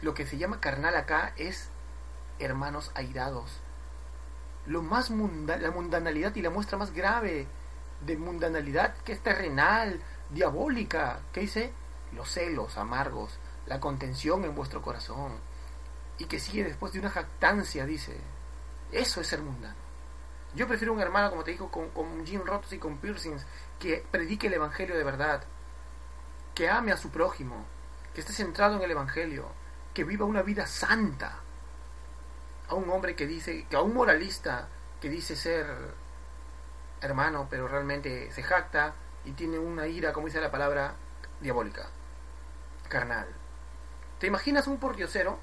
Lo 0.00 0.14
que 0.14 0.26
se 0.26 0.38
llama 0.38 0.60
carnal 0.60 0.96
acá 0.96 1.32
es 1.36 1.68
hermanos 2.38 2.90
airados. 2.94 3.60
Lo 4.66 4.82
más 4.82 5.10
munda 5.10 5.56
la 5.56 5.70
mundanalidad 5.70 6.34
y 6.34 6.42
la 6.42 6.50
muestra 6.50 6.78
más 6.78 6.92
grave 6.92 7.46
de 8.00 8.16
mundanalidad 8.16 8.94
que 9.04 9.12
es 9.12 9.20
terrenal, 9.22 10.00
diabólica, 10.30 11.20
que 11.32 11.40
dice 11.40 11.72
los 12.12 12.30
celos 12.30 12.76
amargos, 12.76 13.38
la 13.66 13.80
contención 13.80 14.44
en 14.44 14.54
vuestro 14.54 14.82
corazón 14.82 15.32
y 16.18 16.26
que 16.26 16.38
sigue 16.38 16.64
después 16.64 16.92
de 16.92 17.00
una 17.00 17.10
jactancia, 17.10 17.86
dice. 17.86 18.16
Eso 18.92 19.20
es 19.20 19.28
ser 19.28 19.40
mundano. 19.40 19.76
Yo 20.54 20.66
prefiero 20.66 20.92
un 20.92 21.00
hermano, 21.00 21.30
como 21.30 21.44
te 21.44 21.52
digo, 21.52 21.70
con, 21.70 21.90
con 21.90 22.26
jean 22.26 22.44
rotos 22.44 22.72
y 22.72 22.78
con 22.78 22.98
piercings, 22.98 23.46
que 23.80 24.06
predique 24.10 24.46
el 24.46 24.54
Evangelio 24.54 24.96
de 24.96 25.02
verdad, 25.02 25.42
que 26.54 26.68
ame 26.68 26.92
a 26.92 26.96
su 26.96 27.10
prójimo, 27.10 27.64
que 28.14 28.20
esté 28.20 28.32
centrado 28.32 28.76
en 28.76 28.82
el 28.82 28.90
Evangelio, 28.92 29.46
que 29.92 30.04
viva 30.04 30.26
una 30.26 30.42
vida 30.42 30.66
santa. 30.66 31.40
A 32.68 32.74
un 32.74 32.88
hombre 32.90 33.16
que 33.16 33.26
dice, 33.26 33.66
que 33.68 33.74
a 33.74 33.80
un 33.80 33.94
moralista 33.94 34.68
que 35.00 35.08
dice 35.08 35.34
ser 35.34 35.66
hermano, 37.00 37.48
pero 37.50 37.66
realmente 37.66 38.30
se 38.30 38.42
jacta 38.42 38.94
y 39.24 39.32
tiene 39.32 39.58
una 39.58 39.86
ira, 39.86 40.12
como 40.12 40.26
dice 40.26 40.40
la 40.40 40.50
palabra, 40.50 40.94
diabólica, 41.40 41.88
carnal. 42.88 43.26
¿Te 44.18 44.26
imaginas 44.26 44.66
un 44.66 44.78
pordiosero, 44.78 45.38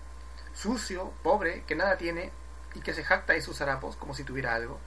sucio, 0.53 1.11
pobre, 1.23 1.63
que 1.63 1.75
nada 1.75 1.97
tiene 1.97 2.31
y 2.75 2.81
que 2.81 2.93
se 2.93 3.03
jacta 3.03 3.33
de 3.33 3.41
sus 3.41 3.59
harapos 3.61 3.95
como 3.95 4.13
si 4.13 4.23
tuviera 4.23 4.53
algo? 4.53 4.79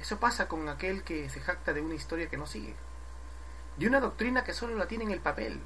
Eso 0.00 0.18
pasa 0.18 0.48
con 0.48 0.68
aquel 0.68 1.02
que 1.02 1.28
se 1.30 1.40
jacta 1.40 1.72
de 1.72 1.80
una 1.80 1.94
historia 1.94 2.28
que 2.28 2.36
no 2.36 2.46
sigue, 2.46 2.74
de 3.76 3.86
una 3.86 4.00
doctrina 4.00 4.44
que 4.44 4.52
solo 4.52 4.76
la 4.76 4.88
tiene 4.88 5.04
en 5.04 5.10
el 5.10 5.20
papel, 5.20 5.60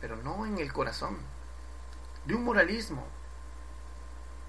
pero 0.00 0.16
no 0.16 0.46
en 0.46 0.58
el 0.58 0.72
corazón, 0.72 1.18
de 2.24 2.34
un 2.34 2.44
moralismo, 2.44 3.06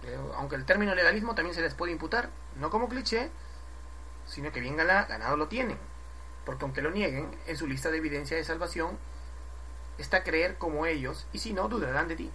eh, 0.03 0.17
aunque 0.35 0.55
el 0.55 0.65
término 0.65 0.95
legalismo 0.95 1.35
también 1.35 1.55
se 1.55 1.61
les 1.61 1.73
puede 1.73 1.91
imputar, 1.91 2.29
no 2.55 2.69
como 2.69 2.89
cliché, 2.89 3.29
sino 4.25 4.51
que 4.51 4.59
bien 4.59 4.77
ganado 4.77 5.37
lo 5.37 5.47
tienen, 5.47 5.77
porque 6.45 6.65
aunque 6.65 6.81
lo 6.81 6.91
nieguen, 6.91 7.37
en 7.45 7.57
su 7.57 7.67
lista 7.67 7.91
de 7.91 7.97
evidencia 7.97 8.37
de 8.37 8.43
salvación 8.43 8.97
está 9.97 10.23
creer 10.23 10.57
como 10.57 10.85
ellos, 10.85 11.27
y 11.33 11.39
si 11.39 11.53
no, 11.53 11.67
dudarán 11.67 12.07
de 12.07 12.15
ti. 12.15 12.31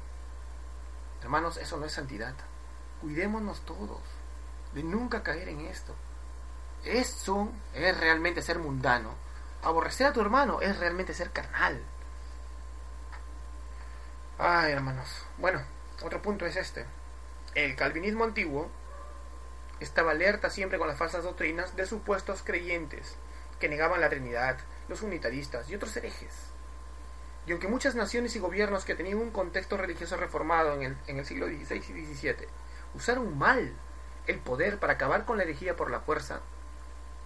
Hermanos, 1.23 1.57
eso 1.57 1.77
no 1.77 1.87
es 1.87 1.93
santidad. 1.93 2.35
Cuidémonos 3.01 3.61
todos 3.61 4.01
de 4.75 4.83
nunca 4.83 5.23
caer 5.23 5.49
en 5.49 5.61
esto. 5.61 5.95
Eso 6.85 7.51
es 7.75 7.97
realmente 7.99 8.43
ser 8.43 8.59
mundano. 8.59 9.15
Aborrecer 9.63 10.09
a 10.09 10.13
tu 10.13 10.21
hermano 10.21 10.61
es 10.61 10.79
realmente 10.79 11.15
ser 11.15 11.31
carnal. 11.31 11.81
Ay, 14.39 14.73
hermanos. 14.73 15.09
Bueno, 15.39 15.63
otro 16.03 16.21
punto 16.21 16.47
es 16.47 16.57
este. 16.57 16.85
El 17.55 17.77
calvinismo 17.77 18.25
antiguo 18.25 18.69
estaba 19.79 20.13
alerta 20.13 20.51
siempre 20.51 20.79
con 20.79 20.89
las 20.89 20.99
falsas 20.99 21.23
doctrinas 21.23 21.77
de 21.77 21.87
supuestos 21.87 22.43
creyentes 22.43 23.17
que 23.61 23.69
negaban 23.69 24.01
la 24.01 24.09
Trinidad, 24.09 24.59
los 24.89 25.03
unitaristas 25.03 25.71
y 25.71 25.77
otros 25.77 25.97
herejes. 25.97 26.53
Y 27.47 27.53
aunque 27.53 27.69
muchas 27.69 27.95
naciones 27.95 28.35
y 28.35 28.41
gobiernos 28.41 28.85
que 28.85 28.95
tenían 28.95 29.19
un 29.19 29.31
contexto 29.31 29.77
religioso 29.77 30.17
reformado 30.17 30.75
en 30.75 30.83
el, 30.83 30.97
en 31.07 31.19
el 31.19 31.27
siglo 31.27 31.47
XVI 31.47 31.77
y 31.77 32.15
XVII 32.15 32.49
usaron 32.95 33.37
mal 33.39 33.73
el 34.27 34.39
poder 34.39 34.79
para 34.79 34.95
acabar 34.95 35.25
con 35.25 35.37
la 35.37 35.45
herejía 35.45 35.77
por 35.77 35.91
la 35.91 36.01
fuerza, 36.01 36.41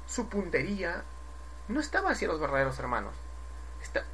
su 0.07 0.29
puntería 0.29 1.03
no 1.69 1.81
estaba 1.81 2.11
hacia 2.11 2.29
los 2.29 2.41
verdaderos 2.41 2.79
hermanos, 2.79 3.15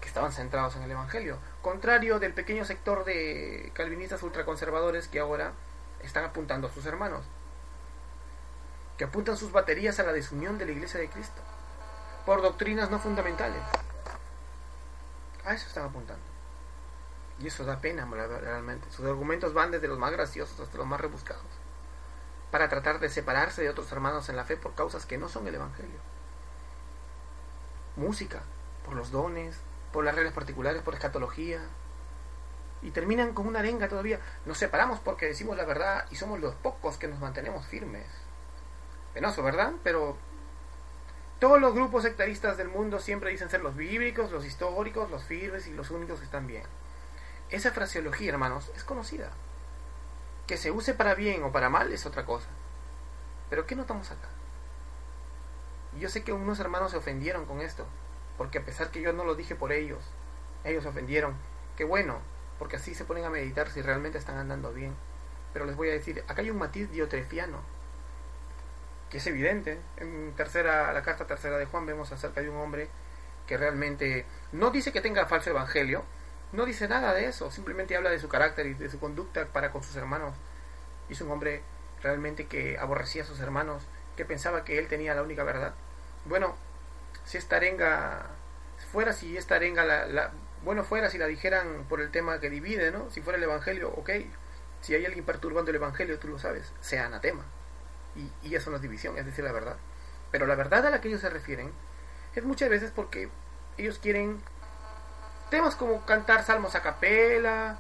que 0.01 0.09
estaban 0.09 0.33
centrados 0.33 0.77
en 0.77 0.83
el 0.83 0.91
Evangelio, 0.91 1.39
contrario 1.61 2.19
del 2.19 2.35
pequeño 2.35 2.65
sector 2.65 3.05
de 3.05 3.71
calvinistas 3.75 4.23
ultraconservadores 4.23 5.09
que 5.09 5.21
ahora 5.21 5.53
están 6.03 6.25
apuntando 6.25 6.69
a 6.69 6.71
sus 6.73 6.87
hermanos, 6.87 7.25
que 8.97 9.05
apuntan 9.05 9.37
sus 9.37 9.53
baterías 9.53 9.99
a 10.01 10.03
la 10.05 10.13
desunión 10.13 10.59
de 10.59 10.67
la 10.67 10.73
Iglesia 10.73 11.01
de 11.01 11.09
Cristo, 11.09 11.41
por 12.27 12.43
doctrinas 12.43 12.91
no 12.91 12.99
fundamentales. 12.99 13.63
A 15.45 15.55
eso 15.55 15.67
están 15.67 15.87
apuntando. 15.87 16.23
Y 17.41 17.49
eso 17.49 17.65
da 17.65 17.81
pena 17.81 18.07
realmente. 18.07 18.87
Sus 18.93 19.05
argumentos 19.05 19.53
van 19.55 19.73
desde 19.73 19.89
los 19.89 19.99
más 19.99 20.13
graciosos 20.13 20.61
hasta 20.61 20.79
los 20.79 20.87
más 20.87 21.01
rebuscados 21.01 21.43
para 22.53 22.69
tratar 22.69 23.01
de 23.01 23.09
separarse 23.09 23.63
de 23.63 23.71
otros 23.71 23.91
hermanos 23.91 24.29
en 24.29 24.37
la 24.37 24.45
fe 24.45 24.59
por 24.59 24.75
causas 24.75 25.07
que 25.07 25.17
no 25.17 25.31
son 25.31 25.49
el 25.49 25.55
Evangelio. 25.55 25.99
Música, 27.97 28.43
por 28.85 28.95
los 28.95 29.11
dones, 29.11 29.59
por 29.91 30.05
las 30.05 30.15
reglas 30.15 30.35
particulares, 30.35 30.83
por 30.83 30.93
escatología. 30.93 31.63
Y 32.83 32.91
terminan 32.91 33.33
con 33.33 33.47
una 33.47 33.61
arenga 33.61 33.89
todavía. 33.89 34.21
Nos 34.45 34.59
separamos 34.59 35.01
porque 35.01 35.25
decimos 35.25 35.57
la 35.57 35.65
verdad 35.65 36.05
y 36.11 36.17
somos 36.17 36.41
los 36.41 36.55
pocos 36.55 36.99
que 36.99 37.09
nos 37.09 37.21
mantenemos 37.21 37.67
firmes. 37.67 38.07
Penoso, 39.15 39.43
¿verdad? 39.43 39.73
Pero 39.83 40.19
todos 41.39 41.59
los 41.59 41.73
grupos 41.73 42.03
sectaristas 42.03 42.59
del 42.59 42.69
mundo 42.69 42.99
siempre 42.99 43.31
dicen 43.31 43.49
ser 43.49 43.63
los 43.63 43.77
bíblicos, 43.77 44.31
los 44.31 44.45
históricos, 44.45 45.11
los 45.11 45.25
firmes 45.25 45.67
y 45.69 45.73
los 45.73 45.91
únicos 45.91 46.19
que 46.19 46.27
están 46.27 46.47
bien. 46.47 46.65
Esa 47.49 47.71
fraseología, 47.71 48.31
hermanos, 48.31 48.71
es 48.77 48.85
conocida. 48.85 49.31
Que 50.53 50.59
se 50.59 50.71
use 50.71 50.93
para 50.93 51.15
bien 51.15 51.45
o 51.45 51.51
para 51.51 51.71
mal 51.71 51.91
es 51.95 52.05
otra 52.05 52.27
cosa. 52.27 52.49
Pero 53.49 53.65
¿qué 53.65 53.75
notamos 53.75 54.11
acá? 54.11 54.29
Yo 55.99 56.11
sé 56.11 56.25
que 56.25 56.35
unos 56.35 56.61
hermanos 56.61 56.91
se 56.91 56.99
ofendieron 56.99 57.47
con 57.47 57.63
esto, 57.63 57.87
porque 58.37 58.59
a 58.59 58.63
pesar 58.63 58.91
que 58.91 59.01
yo 59.01 59.15
no 59.15 59.25
lo 59.25 59.35
dije 59.35 59.55
por 59.57 59.73
ellos, 59.73 60.05
ellos 60.63 60.83
se 60.83 60.91
ofendieron. 60.91 61.37
Qué 61.75 61.85
bueno, 61.85 62.19
porque 62.59 62.77
así 62.77 62.95
se 62.95 63.07
ponen 63.07 63.25
a 63.25 63.31
meditar 63.31 63.71
si 63.71 63.81
realmente 63.81 64.19
están 64.19 64.37
andando 64.37 64.75
bien. 64.75 64.95
Pero 65.55 65.65
les 65.65 65.75
voy 65.75 65.89
a 65.89 65.93
decir, 65.93 66.23
acá 66.29 66.43
hay 66.43 66.51
un 66.51 66.59
matiz 66.59 66.91
diotrefiano, 66.91 67.57
que 69.09 69.17
es 69.17 69.27
evidente. 69.27 69.81
En 69.97 70.35
tercera, 70.37 70.93
la 70.93 71.03
carta 71.03 71.27
tercera 71.27 71.57
de 71.57 71.65
Juan 71.65 71.87
vemos 71.87 72.13
acerca 72.13 72.43
de 72.43 72.51
un 72.51 72.59
hombre 72.59 72.91
que 73.47 73.57
realmente 73.57 74.27
no 74.53 74.71
dice 74.71 74.93
que 74.93 75.01
tenga 75.01 75.25
falso 75.25 75.49
evangelio, 75.49 76.05
no 76.53 76.67
dice 76.67 76.87
nada 76.87 77.15
de 77.15 77.27
eso, 77.27 77.51
simplemente 77.51 77.97
habla 77.97 78.11
de 78.11 78.19
su 78.19 78.29
carácter 78.29 78.67
y 78.67 78.75
de 78.75 78.91
su 78.91 79.01
conducta 79.01 79.47
para 79.47 79.73
con 79.73 79.83
sus 79.83 79.97
hermanos. 79.97 80.35
Y 81.09 81.15
es 81.15 81.21
un 81.21 81.31
hombre 81.31 81.63
realmente 82.03 82.47
que 82.47 82.79
aborrecía 82.79 83.23
a 83.23 83.27
sus 83.27 83.41
hermanos, 83.41 83.83
que 84.17 84.25
pensaba 84.25 84.65
que 84.65 84.79
él 84.79 84.89
tenía 84.89 85.15
la 85.15 85.23
única 85.23 85.45
verdad. 85.45 85.75
Bueno, 86.27 86.55
si 87.25 87.39
esta 87.39 87.57
arenga 87.57 88.27
fuera, 88.93 89.13
si 89.13 89.37
esta 89.37 89.57
arenga 89.57 89.85
la, 89.85 90.33
bueno 90.65 90.85
fuera 90.85 91.11
si 91.11 91.19
la 91.19 91.27
dijeran 91.27 91.85
por 91.89 92.01
el 92.01 92.11
tema 92.11 92.39
que 92.39 92.51
divide, 92.51 92.91
¿no? 92.91 93.11
Si 93.11 93.23
fuera 93.23 93.39
el 93.39 93.45
evangelio, 93.45 93.91
ok. 93.97 94.11
Si 94.83 94.95
hay 94.95 95.07
alguien 95.07 95.25
perturbando 95.25 95.71
el 95.71 95.77
evangelio, 95.77 96.19
tú 96.19 96.29
lo 96.29 96.39
sabes, 96.39 96.73
sea 96.81 97.07
anatema. 97.07 97.45
Y, 98.15 98.49
y 98.49 98.55
eso 98.57 98.71
no 98.71 98.77
es 98.77 98.83
división, 98.83 99.17
es 99.17 99.25
decir 99.25 99.45
la 99.45 99.53
verdad. 99.53 99.77
Pero 100.31 100.47
la 100.47 100.55
verdad 100.55 100.87
a 100.87 100.91
la 100.91 101.01
que 101.01 101.09
ellos 101.09 101.21
se 101.21 101.31
refieren 101.31 101.73
es 102.35 102.45
muchas 102.45 102.69
veces 102.69 102.91
porque 102.91 103.29
ellos 103.79 103.99
quieren 103.99 104.43
temas 105.53 105.77
como 105.77 106.01
cantar 106.07 106.43
salmos 106.45 106.75
a 106.77 106.81
capela, 106.81 107.79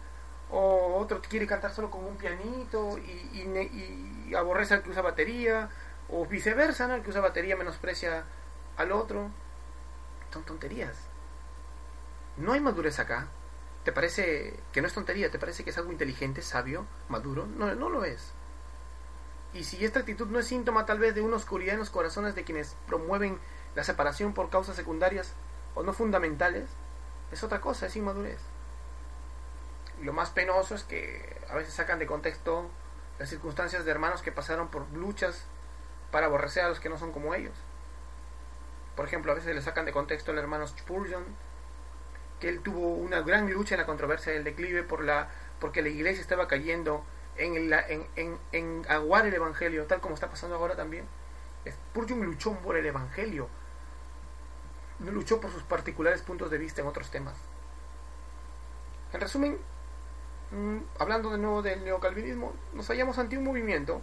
o 0.50 0.98
otro 0.98 1.22
quiere 1.22 1.46
cantar 1.46 1.72
solo 1.72 1.90
con 1.90 2.04
un 2.04 2.18
pianito 2.18 2.98
y, 2.98 3.40
y, 3.40 4.34
aborrece 4.34 4.74
al 4.74 4.82
que 4.82 4.90
usa 4.90 5.00
batería, 5.00 5.70
o 6.10 6.26
viceversa, 6.26 6.86
¿no? 6.86 6.94
el 6.96 7.02
que 7.02 7.08
usa 7.08 7.22
batería 7.22 7.56
menosprecia 7.56 8.24
al 8.76 8.92
otro. 8.92 9.30
Son 10.30 10.44
tonterías. 10.44 10.98
No 12.36 12.52
hay 12.52 12.60
madurez 12.60 12.98
acá. 12.98 13.28
¿Te 13.84 13.92
parece 13.92 14.60
que 14.70 14.82
no 14.82 14.86
es 14.86 14.92
tontería? 14.92 15.30
¿Te 15.30 15.38
parece 15.38 15.64
que 15.64 15.70
es 15.70 15.78
algo 15.78 15.92
inteligente, 15.92 16.42
sabio, 16.42 16.84
maduro? 17.08 17.46
No, 17.46 17.74
no 17.74 17.88
lo 17.88 18.04
es. 18.04 18.34
Y 19.54 19.64
si 19.64 19.82
esta 19.82 20.00
actitud 20.00 20.26
no 20.26 20.38
es 20.38 20.46
síntoma 20.46 20.84
tal 20.84 20.98
vez 20.98 21.14
de 21.14 21.22
una 21.22 21.36
oscuridad 21.36 21.72
en 21.72 21.80
los 21.80 21.90
corazones 21.90 22.34
de 22.34 22.44
quienes 22.44 22.76
promueven 22.86 23.38
la 23.74 23.82
separación 23.82 24.34
por 24.34 24.50
causas 24.50 24.76
secundarias 24.76 25.32
o 25.74 25.82
no 25.82 25.94
fundamentales, 25.94 26.68
es 27.32 27.42
otra 27.42 27.60
cosa, 27.60 27.86
es 27.86 27.96
inmadurez. 27.96 28.38
lo 30.02 30.12
más 30.12 30.30
penoso 30.30 30.74
es 30.74 30.84
que 30.84 31.36
a 31.48 31.54
veces 31.54 31.74
sacan 31.74 31.98
de 31.98 32.06
contexto 32.06 32.70
las 33.18 33.28
circunstancias 33.28 33.84
de 33.84 33.90
hermanos 33.90 34.22
que 34.22 34.32
pasaron 34.32 34.68
por 34.68 34.88
luchas 34.92 35.44
para 36.10 36.26
aborrecer 36.26 36.64
a 36.64 36.68
los 36.68 36.80
que 36.80 36.88
no 36.88 36.98
son 36.98 37.12
como 37.12 37.34
ellos. 37.34 37.54
Por 38.96 39.06
ejemplo, 39.06 39.32
a 39.32 39.34
veces 39.34 39.54
le 39.54 39.62
sacan 39.62 39.86
de 39.86 39.92
contexto 39.92 40.32
al 40.32 40.38
hermano 40.38 40.66
Spurgeon, 40.66 41.24
que 42.40 42.48
él 42.48 42.60
tuvo 42.60 42.94
una 42.94 43.22
gran 43.22 43.50
lucha 43.50 43.74
en 43.74 43.80
la 43.80 43.86
controversia 43.86 44.32
del 44.32 44.44
declive 44.44 44.82
por 44.82 45.04
la, 45.04 45.28
porque 45.60 45.82
la 45.82 45.88
iglesia 45.88 46.20
estaba 46.20 46.48
cayendo 46.48 47.04
en, 47.36 47.72
en, 47.72 48.06
en, 48.16 48.38
en 48.52 48.86
aguar 48.88 49.26
el 49.26 49.34
Evangelio, 49.34 49.86
tal 49.86 50.00
como 50.00 50.14
está 50.14 50.28
pasando 50.28 50.56
ahora 50.56 50.76
también. 50.76 51.06
Spurgeon 51.66 52.24
luchó 52.24 52.52
por 52.58 52.76
el 52.76 52.84
Evangelio, 52.84 53.48
luchó 55.00 55.40
por 55.40 55.50
sus 55.50 55.62
particulares 55.62 56.22
puntos 56.22 56.50
de 56.50 56.58
vista 56.58 56.80
en 56.80 56.86
otros 56.86 57.10
temas. 57.10 57.34
En 59.12 59.20
resumen, 59.20 59.58
mm, 60.50 60.78
hablando 60.98 61.30
de 61.30 61.38
nuevo 61.38 61.62
del 61.62 61.84
neocalvinismo, 61.84 62.54
nos 62.72 62.88
hallamos 62.88 63.18
ante 63.18 63.36
un 63.36 63.44
movimiento 63.44 64.00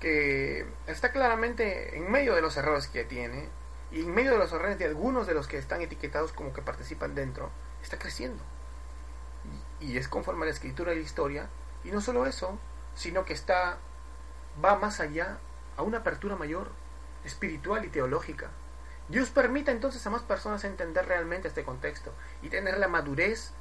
que 0.00 0.66
está 0.86 1.10
claramente 1.12 1.96
en 1.96 2.10
medio 2.10 2.34
de 2.34 2.42
los 2.42 2.56
errores 2.56 2.88
que 2.88 3.04
tiene 3.04 3.48
y 3.90 4.00
en 4.00 4.14
medio 4.14 4.32
de 4.32 4.38
los 4.38 4.52
errores 4.52 4.78
de 4.78 4.84
algunos 4.84 5.26
de 5.26 5.34
los 5.34 5.46
que 5.46 5.58
están 5.58 5.80
etiquetados 5.80 6.32
como 6.32 6.52
que 6.52 6.60
participan 6.60 7.14
dentro, 7.14 7.50
está 7.82 7.98
creciendo. 7.98 8.42
Y, 9.80 9.96
es 9.96 10.08
conforme 10.08 10.42
a 10.42 10.46
la 10.46 10.52
escritura 10.52 10.92
y 10.92 10.96
la 10.96 11.02
historia. 11.02 11.48
Y 11.84 11.90
no 11.90 12.00
solo 12.00 12.26
eso, 12.26 12.58
sino 12.94 13.24
que 13.24 13.32
está 13.32 13.78
va 14.64 14.76
más 14.76 15.00
allá 15.00 15.38
a 15.76 15.82
una 15.82 15.98
apertura 15.98 16.36
mayor 16.36 16.70
espiritual 17.24 17.84
y 17.84 17.88
teológica. 17.88 18.50
Dios 19.08 19.30
permite 19.30 19.70
entonces 19.70 20.04
a 20.06 20.10
más 20.10 20.22
personas 20.22 20.64
entender 20.64 21.06
realmente 21.06 21.48
este 21.48 21.64
contexto 21.64 22.12
y 22.42 22.48
tener 22.48 22.78
la 22.78 22.88
madurez 22.88 23.52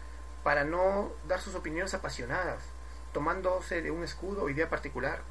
para 0.43 0.63
no 0.63 1.11
dar 1.27 1.39
sus 1.39 1.55
opiniones 1.55 1.93
apasionadas, 1.93 2.63
tomándose 3.13 3.81
de 3.81 3.91
un 3.91 4.03
escudo 4.03 4.43
o 4.43 4.49
idea 4.49 4.69
particular. 4.69 5.21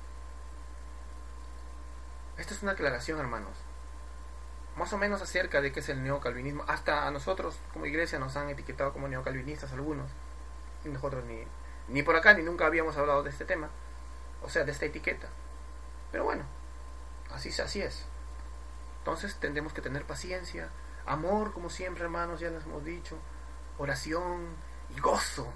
Esta 2.37 2.55
es 2.55 2.62
una 2.62 2.72
aclaración, 2.72 3.18
hermanos. 3.18 3.53
Más 4.77 4.92
o 4.92 4.98
menos 4.98 5.22
acerca 5.22 5.61
de 5.61 5.72
qué 5.72 5.81
es 5.81 5.88
el 5.88 6.03
neocalvinismo. 6.03 6.64
Hasta 6.66 7.07
a 7.07 7.11
nosotros, 7.11 7.57
como 7.72 7.87
iglesia, 7.87 8.18
nos 8.18 8.37
han 8.37 8.48
etiquetado 8.50 8.92
como 8.92 9.07
neocalvinistas 9.07 9.72
algunos. 9.72 10.11
Y 10.85 10.88
nosotros 10.88 11.24
ni, 11.24 11.44
ni 11.88 12.03
por 12.03 12.16
acá 12.16 12.35
ni 12.35 12.42
nunca 12.42 12.66
habíamos 12.66 12.96
hablado 12.96 13.22
de 13.22 13.31
este 13.31 13.44
tema. 13.44 13.68
O 14.42 14.48
sea, 14.48 14.64
de 14.64 14.72
esta 14.72 14.87
etiqueta. 14.87 15.29
Pero 16.11 16.24
bueno, 16.24 16.44
así, 17.33 17.50
así 17.61 17.83
es. 17.83 18.05
Entonces 19.04 19.36
tendremos 19.36 19.74
que 19.74 19.82
tener 19.82 20.06
paciencia, 20.06 20.70
amor, 21.04 21.52
como 21.52 21.68
siempre, 21.68 22.04
hermanos, 22.04 22.40
ya 22.40 22.48
les 22.48 22.64
hemos 22.64 22.82
dicho, 22.86 23.18
oración 23.76 24.46
y 24.96 24.98
gozo, 24.98 25.46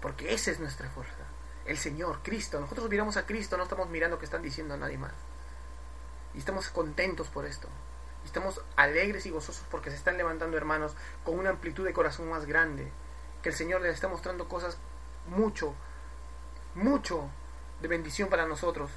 porque 0.00 0.32
esa 0.32 0.52
es 0.52 0.60
nuestra 0.60 0.88
fuerza. 0.88 1.24
El 1.64 1.78
Señor, 1.78 2.20
Cristo. 2.22 2.60
Nosotros 2.60 2.88
miramos 2.88 3.16
a 3.16 3.26
Cristo, 3.26 3.56
no 3.56 3.64
estamos 3.64 3.88
mirando 3.88 4.20
que 4.20 4.24
están 4.24 4.40
diciendo 4.40 4.74
a 4.74 4.76
nadie 4.76 4.98
más. 4.98 5.14
Y 6.32 6.38
estamos 6.38 6.68
contentos 6.68 7.26
por 7.26 7.44
esto. 7.44 7.66
Y 8.22 8.26
estamos 8.26 8.60
alegres 8.76 9.26
y 9.26 9.30
gozosos 9.30 9.66
porque 9.68 9.90
se 9.90 9.96
están 9.96 10.16
levantando 10.16 10.56
hermanos 10.56 10.94
con 11.24 11.36
una 11.36 11.50
amplitud 11.50 11.84
de 11.84 11.92
corazón 11.92 12.30
más 12.30 12.46
grande. 12.46 12.92
Que 13.42 13.48
el 13.48 13.56
Señor 13.56 13.80
les 13.80 13.94
está 13.94 14.06
mostrando 14.06 14.48
cosas 14.48 14.78
mucho, 15.26 15.74
mucho 16.76 17.28
de 17.80 17.88
bendición 17.88 18.28
para 18.28 18.46
nosotros. 18.46 18.92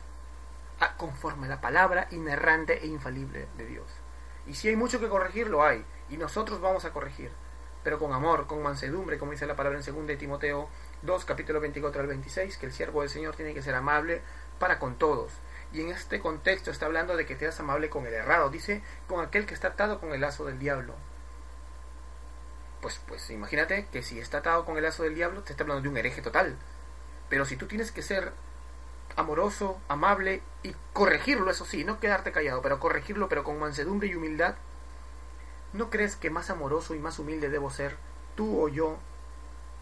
Conforme 0.97 1.47
a 1.47 1.49
la 1.49 1.61
palabra 1.61 2.07
inerrante 2.11 2.83
e 2.83 2.88
infalible 2.88 3.47
de 3.57 3.65
Dios. 3.65 3.88
Y 4.47 4.55
si 4.55 4.69
hay 4.69 4.75
mucho 4.75 4.99
que 4.99 5.09
corregir, 5.09 5.47
lo 5.49 5.63
hay. 5.63 5.83
Y 6.09 6.17
nosotros 6.17 6.61
vamos 6.61 6.85
a 6.85 6.91
corregir. 6.91 7.31
Pero 7.83 7.99
con 7.99 8.13
amor, 8.13 8.47
con 8.47 8.63
mansedumbre, 8.63 9.17
como 9.17 9.31
dice 9.31 9.45
la 9.45 9.55
palabra 9.55 9.79
en 9.79 9.85
2 9.85 10.07
de 10.07 10.17
Timoteo 10.17 10.69
2, 11.03 11.25
capítulo 11.25 11.59
24 11.59 12.01
al 12.01 12.07
26, 12.07 12.57
que 12.57 12.65
el 12.65 12.73
siervo 12.73 13.01
del 13.01 13.09
Señor 13.09 13.35
tiene 13.35 13.53
que 13.53 13.61
ser 13.61 13.75
amable 13.75 14.21
para 14.59 14.79
con 14.79 14.95
todos 14.95 15.31
y 15.75 15.81
en 15.81 15.89
este 15.89 16.21
contexto 16.21 16.71
está 16.71 16.85
hablando 16.85 17.17
de 17.17 17.25
que 17.25 17.35
seas 17.35 17.59
amable 17.59 17.89
con 17.89 18.05
el 18.05 18.13
errado. 18.13 18.49
Dice, 18.49 18.81
con 19.07 19.23
aquel 19.23 19.45
que 19.45 19.53
está 19.53 19.69
atado 19.69 19.99
con 19.99 20.13
el 20.13 20.21
lazo 20.21 20.45
del 20.45 20.57
diablo. 20.57 20.93
Pues, 22.81 23.01
pues 23.07 23.29
imagínate 23.29 23.88
que 23.91 24.01
si 24.01 24.19
está 24.19 24.38
atado 24.38 24.63
con 24.63 24.77
el 24.77 24.83
lazo 24.83 25.03
del 25.03 25.15
diablo, 25.15 25.43
te 25.43 25.51
está 25.51 25.63
hablando 25.63 25.83
de 25.83 25.89
un 25.89 25.97
hereje 25.97 26.21
total. 26.21 26.55
Pero 27.29 27.45
si 27.45 27.57
tú 27.57 27.67
tienes 27.67 27.91
que 27.91 28.03
ser 28.03 28.31
amoroso, 29.15 29.80
amable 29.88 30.41
y 30.63 30.75
corregirlo, 30.93 31.49
eso 31.49 31.65
sí, 31.65 31.84
no 31.84 31.99
quedarte 31.99 32.32
callado, 32.32 32.62
pero 32.62 32.80
corregirlo, 32.80 33.30
pero 33.30 33.43
con 33.43 33.60
mansedumbre 33.60 34.08
y 34.08 34.15
humildad, 34.15 34.56
¿no 35.73 35.89
crees 35.89 36.15
que 36.15 36.30
más 36.30 36.49
amoroso 36.49 36.95
y 36.95 36.99
más 36.99 37.19
humilde 37.19 37.49
debo 37.49 37.69
ser 37.69 37.97
tú 38.36 38.62
o 38.62 38.67
yo 38.67 38.97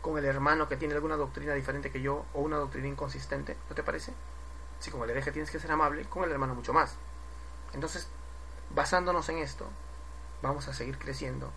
con 0.02 0.18
el 0.18 0.26
hermano 0.26 0.68
que 0.68 0.78
tiene 0.78 0.94
alguna 0.94 1.16
doctrina 1.16 1.54
diferente 1.54 1.92
que 1.92 2.02
yo 2.02 2.26
o 2.34 2.42
una 2.42 2.58
doctrina 2.58 2.88
inconsistente? 2.88 3.58
¿No 3.70 3.76
te 3.76 3.84
parece? 3.84 4.14
Si 4.80 4.92
como 4.92 5.06
el 5.06 5.12
hereje 5.12 5.32
tienes 5.32 5.50
que 5.50 5.60
ser 5.60 5.72
amable, 5.72 6.06
con 6.06 6.24
el 6.24 6.32
hermano 6.32 6.56
mucho 6.56 6.74
más. 6.74 6.96
Entonces, 7.74 8.08
basándonos 8.76 9.30
en 9.30 9.38
esto, 9.38 9.68
vamos 10.42 10.68
a 10.68 10.74
seguir 10.74 10.98
creciendo. 10.98 11.52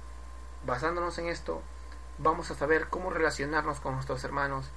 Basándonos 0.64 1.18
en 1.18 1.26
esto, 1.26 1.60
vamos 2.18 2.50
a 2.50 2.54
saber 2.54 2.88
cómo 2.88 3.10
relacionarnos 3.10 3.80
con 3.80 3.94
nuestros 3.94 4.22
hermanos, 4.24 4.70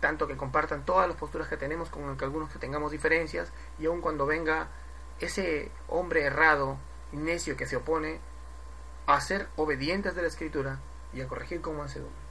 tanto 0.00 0.26
que 0.26 0.36
compartan 0.36 0.84
todas 0.84 1.08
las 1.08 1.16
posturas 1.16 1.48
que 1.48 1.56
tenemos, 1.56 1.88
como 1.88 2.16
que 2.16 2.24
algunos 2.24 2.50
que 2.50 2.58
tengamos 2.58 2.92
diferencias, 2.92 3.52
y 3.78 3.86
aun 3.86 4.00
cuando 4.00 4.26
venga 4.26 4.68
ese 5.20 5.70
hombre 5.88 6.24
errado 6.24 6.76
necio 7.12 7.56
que 7.56 7.66
se 7.66 7.76
opone, 7.76 8.18
a 9.06 9.20
ser 9.20 9.48
obedientes 9.56 10.14
de 10.14 10.22
la 10.22 10.28
escritura 10.28 10.78
y 11.12 11.20
a 11.20 11.28
corregir 11.28 11.60
con 11.60 11.76
mansedumbre. 11.76 12.23